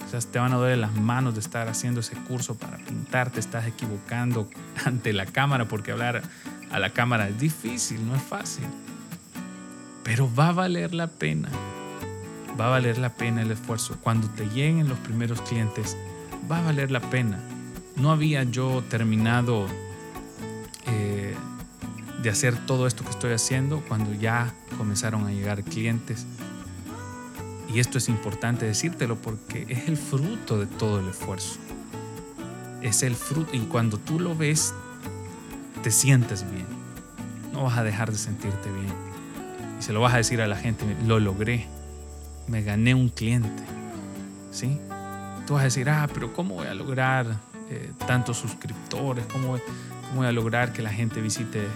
Quizás 0.04 0.26
te 0.26 0.38
van 0.38 0.52
a 0.52 0.56
doler 0.56 0.78
las 0.78 0.94
manos 0.94 1.34
de 1.34 1.40
estar 1.40 1.68
haciendo 1.68 2.00
ese 2.00 2.14
curso 2.16 2.54
para 2.56 2.76
pintar, 2.78 3.30
te 3.30 3.40
estás 3.40 3.66
equivocando 3.66 4.48
ante 4.84 5.12
la 5.12 5.26
cámara 5.26 5.66
porque 5.66 5.92
hablar 5.92 6.22
a 6.70 6.78
la 6.78 6.90
cámara 6.90 7.28
es 7.28 7.38
difícil, 7.38 8.06
no 8.06 8.14
es 8.14 8.22
fácil. 8.22 8.66
Pero 10.02 10.32
va 10.32 10.48
a 10.48 10.52
valer 10.52 10.94
la 10.94 11.06
pena. 11.06 11.48
Va 12.60 12.66
a 12.66 12.70
valer 12.70 12.98
la 12.98 13.10
pena 13.10 13.42
el 13.42 13.50
esfuerzo. 13.50 13.96
Cuando 14.00 14.28
te 14.28 14.44
lleguen 14.50 14.88
los 14.88 14.98
primeros 14.98 15.40
clientes, 15.40 15.96
va 16.50 16.58
a 16.58 16.62
valer 16.62 16.90
la 16.90 17.00
pena. 17.00 17.40
No 17.96 18.10
había 18.10 18.42
yo 18.44 18.84
terminado 18.88 19.66
eh, 20.86 21.34
de 22.22 22.30
hacer 22.30 22.56
todo 22.66 22.86
esto 22.86 23.04
que 23.04 23.10
estoy 23.10 23.32
haciendo 23.32 23.82
cuando 23.88 24.12
ya 24.14 24.52
comenzaron 24.76 25.26
a 25.26 25.32
llegar 25.32 25.64
clientes. 25.64 26.26
Y 27.74 27.80
esto 27.80 27.98
es 27.98 28.08
importante 28.08 28.66
decírtelo 28.66 29.16
porque 29.16 29.66
es 29.68 29.88
el 29.88 29.96
fruto 29.96 30.60
de 30.60 30.66
todo 30.66 31.00
el 31.00 31.08
esfuerzo. 31.08 31.58
Es 32.82 33.02
el 33.02 33.16
fruto 33.16 33.50
y 33.52 33.60
cuando 33.60 33.98
tú 33.98 34.20
lo 34.20 34.36
ves, 34.36 34.72
te 35.82 35.90
sientes 35.90 36.48
bien. 36.48 36.66
No 37.52 37.64
vas 37.64 37.76
a 37.76 37.82
dejar 37.82 38.12
de 38.12 38.18
sentirte 38.18 38.70
bien. 38.70 38.94
Y 39.80 39.82
se 39.82 39.92
lo 39.92 40.00
vas 40.00 40.14
a 40.14 40.18
decir 40.18 40.40
a 40.40 40.46
la 40.46 40.54
gente, 40.54 40.84
lo 41.04 41.18
logré. 41.18 41.66
Me 42.46 42.62
gané 42.62 42.94
un 42.94 43.08
cliente. 43.08 43.64
¿Sí? 44.52 44.78
Tú 45.44 45.54
vas 45.54 45.62
a 45.62 45.64
decir, 45.64 45.90
ah, 45.90 46.08
pero 46.14 46.32
¿cómo 46.32 46.54
voy 46.54 46.68
a 46.68 46.74
lograr 46.74 47.26
eh, 47.70 47.90
tantos 48.06 48.36
suscriptores? 48.36 49.26
¿Cómo 49.26 49.58
¿Cómo 50.08 50.20
voy 50.20 50.26
a 50.28 50.32
lograr 50.32 50.72
que 50.72 50.80
la 50.80 50.90
gente 50.90 51.20
visite 51.20 51.66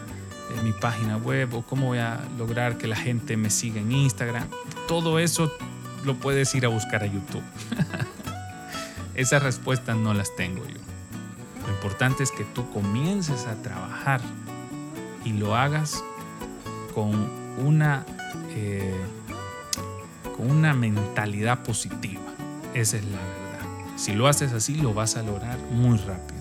en 0.56 0.64
mi 0.64 0.72
página 0.72 1.16
web 1.16 1.54
o 1.54 1.62
cómo 1.62 1.88
voy 1.88 1.98
a 1.98 2.20
lograr 2.38 2.78
que 2.78 2.86
la 2.86 2.96
gente 2.96 3.36
me 3.36 3.50
siga 3.50 3.80
en 3.80 3.92
Instagram. 3.92 4.48
Todo 4.86 5.18
eso 5.18 5.52
lo 6.04 6.16
puedes 6.16 6.54
ir 6.54 6.64
a 6.64 6.68
buscar 6.68 7.02
a 7.02 7.06
YouTube. 7.06 7.42
Esas 9.14 9.42
respuestas 9.42 9.96
no 9.96 10.14
las 10.14 10.34
tengo 10.36 10.64
yo. 10.66 10.78
Lo 11.66 11.72
importante 11.74 12.22
es 12.22 12.30
que 12.30 12.44
tú 12.44 12.70
comiences 12.70 13.46
a 13.46 13.54
trabajar 13.62 14.20
y 15.24 15.32
lo 15.32 15.56
hagas 15.56 16.02
con 16.94 17.14
una, 17.58 18.06
eh, 18.50 18.94
con 20.36 20.50
una 20.50 20.72
mentalidad 20.72 21.62
positiva. 21.62 22.22
Esa 22.74 22.96
es 22.96 23.04
la 23.04 23.18
verdad. 23.18 23.96
Si 23.96 24.14
lo 24.14 24.28
haces 24.28 24.52
así, 24.52 24.76
lo 24.76 24.94
vas 24.94 25.16
a 25.16 25.22
lograr 25.22 25.58
muy 25.70 25.98
rápido. 25.98 26.38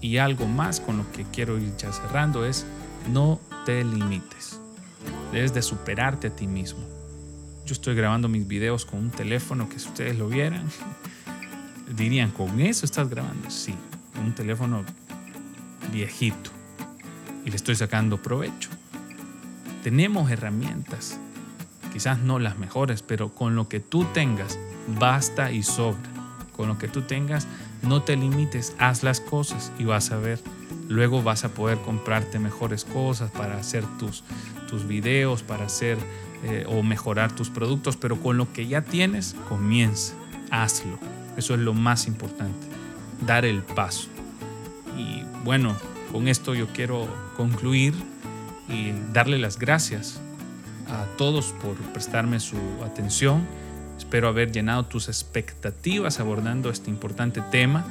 Y 0.00 0.18
algo 0.18 0.46
más 0.46 0.80
con 0.80 0.98
lo 0.98 1.12
que 1.12 1.24
quiero 1.24 1.58
ir 1.58 1.76
ya 1.76 1.92
cerrando 1.92 2.44
es 2.44 2.64
no 3.12 3.40
te 3.66 3.84
limites. 3.84 4.60
Debes 5.32 5.52
de 5.54 5.62
superarte 5.62 6.28
a 6.28 6.30
ti 6.30 6.46
mismo. 6.46 6.80
Estoy 7.72 7.94
grabando 7.94 8.28
mis 8.28 8.46
videos 8.46 8.84
con 8.84 8.98
un 9.00 9.10
teléfono 9.10 9.66
que 9.66 9.78
si 9.78 9.88
ustedes 9.88 10.18
lo 10.18 10.28
vieran, 10.28 10.68
dirían, 11.96 12.30
¿con 12.30 12.60
eso 12.60 12.84
estás 12.84 13.08
grabando? 13.08 13.50
Sí, 13.50 13.74
con 14.14 14.26
un 14.26 14.34
teléfono 14.34 14.84
viejito. 15.90 16.50
Y 17.46 17.50
le 17.50 17.56
estoy 17.56 17.74
sacando 17.74 18.22
provecho. 18.22 18.68
Tenemos 19.82 20.30
herramientas, 20.30 21.18
quizás 21.94 22.18
no 22.18 22.38
las 22.38 22.58
mejores, 22.58 23.02
pero 23.02 23.34
con 23.34 23.56
lo 23.56 23.70
que 23.70 23.80
tú 23.80 24.04
tengas, 24.12 24.58
basta 25.00 25.50
y 25.50 25.62
sobra. 25.62 26.10
Con 26.54 26.68
lo 26.68 26.76
que 26.76 26.88
tú 26.88 27.00
tengas, 27.00 27.48
no 27.80 28.02
te 28.02 28.16
limites, 28.16 28.76
haz 28.78 29.02
las 29.02 29.20
cosas 29.20 29.72
y 29.78 29.84
vas 29.84 30.12
a 30.12 30.18
ver. 30.18 30.40
Luego 30.88 31.22
vas 31.22 31.44
a 31.44 31.54
poder 31.54 31.78
comprarte 31.78 32.38
mejores 32.38 32.84
cosas 32.84 33.30
para 33.30 33.56
hacer 33.56 33.82
tus, 33.98 34.24
tus 34.68 34.86
videos, 34.86 35.42
para 35.42 35.64
hacer 35.64 35.96
eh, 36.44 36.64
o 36.68 36.82
mejorar 36.82 37.30
tus 37.30 37.50
productos, 37.50 37.96
pero 37.96 38.16
con 38.20 38.36
lo 38.36 38.52
que 38.52 38.66
ya 38.66 38.82
tienes, 38.82 39.36
comienza, 39.48 40.14
hazlo. 40.50 40.98
Eso 41.36 41.54
es 41.54 41.60
lo 41.60 41.72
más 41.72 42.08
importante, 42.08 42.66
dar 43.24 43.44
el 43.44 43.62
paso. 43.62 44.08
Y 44.98 45.22
bueno, 45.44 45.76
con 46.10 46.26
esto 46.26 46.54
yo 46.54 46.66
quiero 46.68 47.06
concluir 47.36 47.94
y 48.68 48.92
darle 49.12 49.38
las 49.38 49.58
gracias 49.58 50.20
a 50.88 51.04
todos 51.16 51.54
por 51.62 51.76
prestarme 51.92 52.40
su 52.40 52.58
atención. 52.84 53.46
Espero 53.96 54.26
haber 54.26 54.50
llenado 54.50 54.84
tus 54.84 55.08
expectativas 55.08 56.18
abordando 56.18 56.70
este 56.70 56.90
importante 56.90 57.40
tema. 57.52 57.84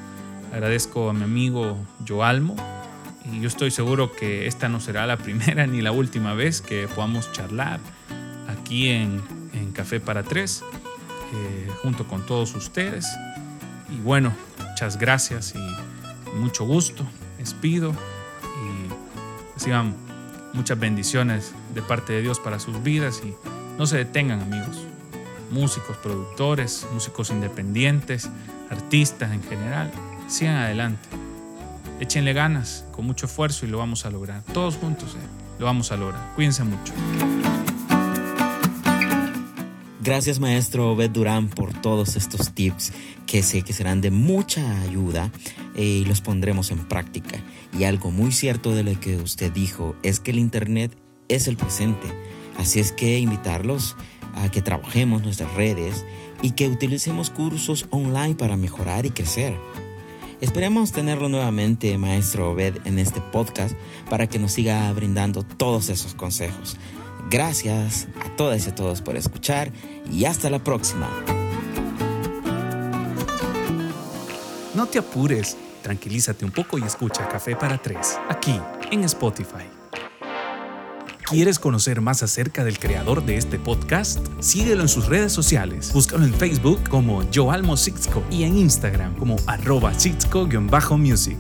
Agradezco 0.52 1.10
a 1.10 1.14
mi 1.14 1.24
amigo 1.24 1.78
Joalmo 2.06 2.56
y 3.32 3.40
yo 3.40 3.48
estoy 3.48 3.72
seguro 3.72 4.14
que 4.14 4.48
esta 4.48 4.68
no 4.68 4.82
será 4.82 5.08
la 5.08 5.18
primera 5.24 5.66
ni 5.68 5.82
la 5.82 5.94
última 5.94 6.34
vez 6.34 6.62
que 6.62 6.90
podamos 6.94 7.32
charlar 7.32 7.80
aquí 8.72 8.88
en, 8.88 9.22
Café 9.74 10.00
para 10.00 10.24
Tres 10.24 10.64
eh, 11.34 11.70
junto 11.82 12.08
con 12.08 12.26
todos 12.26 12.56
ustedes. 12.56 13.06
Y 13.90 13.98
bueno, 14.02 14.34
muchas 14.70 14.98
gracias 14.98 15.54
y 15.56 16.36
mucho 16.38 16.64
gusto. 16.64 17.06
Les 17.38 17.54
pido 17.54 17.92
y 17.92 19.54
reciban 19.54 19.96
muchas 20.54 20.80
bendiciones 20.80 21.54
de 21.74 21.82
parte 21.82 22.14
de 22.14 22.22
Dios 22.22 22.40
para 22.40 22.60
sus 22.60 22.82
vidas 22.82 23.22
y 23.26 23.34
no 23.78 23.86
se 23.86 23.98
detengan 23.98 24.42
amigos. 24.42 24.86
Músicos, 25.52 25.98
productores, 25.98 26.88
músicos 26.94 27.30
independientes, 27.30 28.30
artistas 28.70 29.34
en 29.34 29.44
general, 29.44 29.92
sigan 30.28 30.56
adelante. 30.56 31.10
Échenle 32.00 32.32
ganas, 32.32 32.86
con 32.94 33.06
mucho 33.06 33.26
esfuerzo 33.26 33.66
y 33.66 33.70
lo 33.70 33.80
vamos 33.80 34.06
a 34.06 34.12
lograr. 34.12 34.44
Todos 34.54 34.78
juntos 34.78 35.16
eh, 35.16 35.60
lo 35.60 35.66
vamos 35.66 35.92
a 35.92 35.98
lograr. 35.98 36.34
Cuídense 36.36 36.64
mucho. 36.64 36.94
Gracias 40.04 40.40
maestro 40.40 40.92
Obed 40.92 41.12
Durán 41.12 41.48
por 41.48 41.80
todos 41.80 42.16
estos 42.16 42.54
tips 42.54 42.92
que 43.28 43.44
sé 43.44 43.62
que 43.62 43.72
serán 43.72 44.02
de 44.02 44.10
mucha 44.10 44.82
ayuda 44.82 45.32
eh, 45.76 45.84
y 45.84 46.06
los 46.06 46.22
pondremos 46.22 46.72
en 46.72 46.80
práctica. 46.88 47.40
Y 47.78 47.84
algo 47.84 48.10
muy 48.10 48.32
cierto 48.32 48.74
de 48.74 48.82
lo 48.82 49.00
que 49.00 49.18
usted 49.18 49.52
dijo 49.52 49.96
es 50.02 50.20
que 50.20 50.32
el 50.32 50.40
Internet 50.40 50.98
es 51.28 51.48
el 51.48 51.56
presente. 51.56 52.08
Así 52.58 52.80
es 52.80 52.92
que 52.92 53.20
invitarlos 53.20 53.96
a 54.34 54.50
que 54.50 54.64
trabajemos 54.64 55.22
nuestras 55.22 55.54
redes 55.54 56.04
y 56.42 56.52
que 56.52 56.68
utilicemos 56.68 57.30
cursos 57.30 57.86
online 57.92 58.34
para 58.34 58.58
mejorar 58.58 59.06
y 59.06 59.12
crecer. 59.12 59.56
Esperemos 60.42 60.92
tenerlo 60.92 61.30
nuevamente, 61.30 61.96
maestro 62.00 62.50
Obed, 62.50 62.78
en 62.86 62.98
este 62.98 63.22
podcast 63.22 63.76
para 64.10 64.26
que 64.26 64.40
nos 64.40 64.54
siga 64.54 64.92
brindando 64.94 65.44
todos 65.44 65.90
esos 65.90 66.16
consejos. 66.16 66.76
Gracias 67.30 68.08
a 68.26 68.36
todas 68.36 68.66
y 68.66 68.70
a 68.70 68.76
todos 68.76 69.02
por 69.02 69.16
escuchar 69.16 69.72
y 70.12 70.26
hasta 70.26 70.50
la 70.50 70.60
próxima. 70.60 71.10
No 74.74 74.88
te 74.88 75.00
apures, 75.00 75.58
tranquilízate 75.82 76.46
un 76.46 76.52
poco 76.52 76.78
y 76.78 76.84
escucha 76.84 77.28
Café 77.28 77.56
para 77.56 77.78
Tres, 77.78 78.18
aquí 78.30 78.60
en 78.92 79.04
Spotify. 79.04 79.68
¿Quieres 81.32 81.60
conocer 81.60 82.02
más 82.02 82.24
acerca 82.24 82.66
del 82.66 82.78
creador 82.78 83.24
de 83.24 83.38
este 83.38 83.58
podcast? 83.58 84.20
Síguelo 84.42 84.82
en 84.82 84.90
sus 84.90 85.06
redes 85.08 85.32
sociales. 85.32 85.94
Búscalo 85.94 86.26
en 86.26 86.34
Facebook 86.34 86.82
como 86.90 87.24
Joalmo 87.34 87.78
Sixco 87.78 88.22
y 88.30 88.44
en 88.44 88.58
Instagram 88.58 89.16
como 89.16 89.38
arroba 89.48 89.94
Sixco-music. 89.98 91.38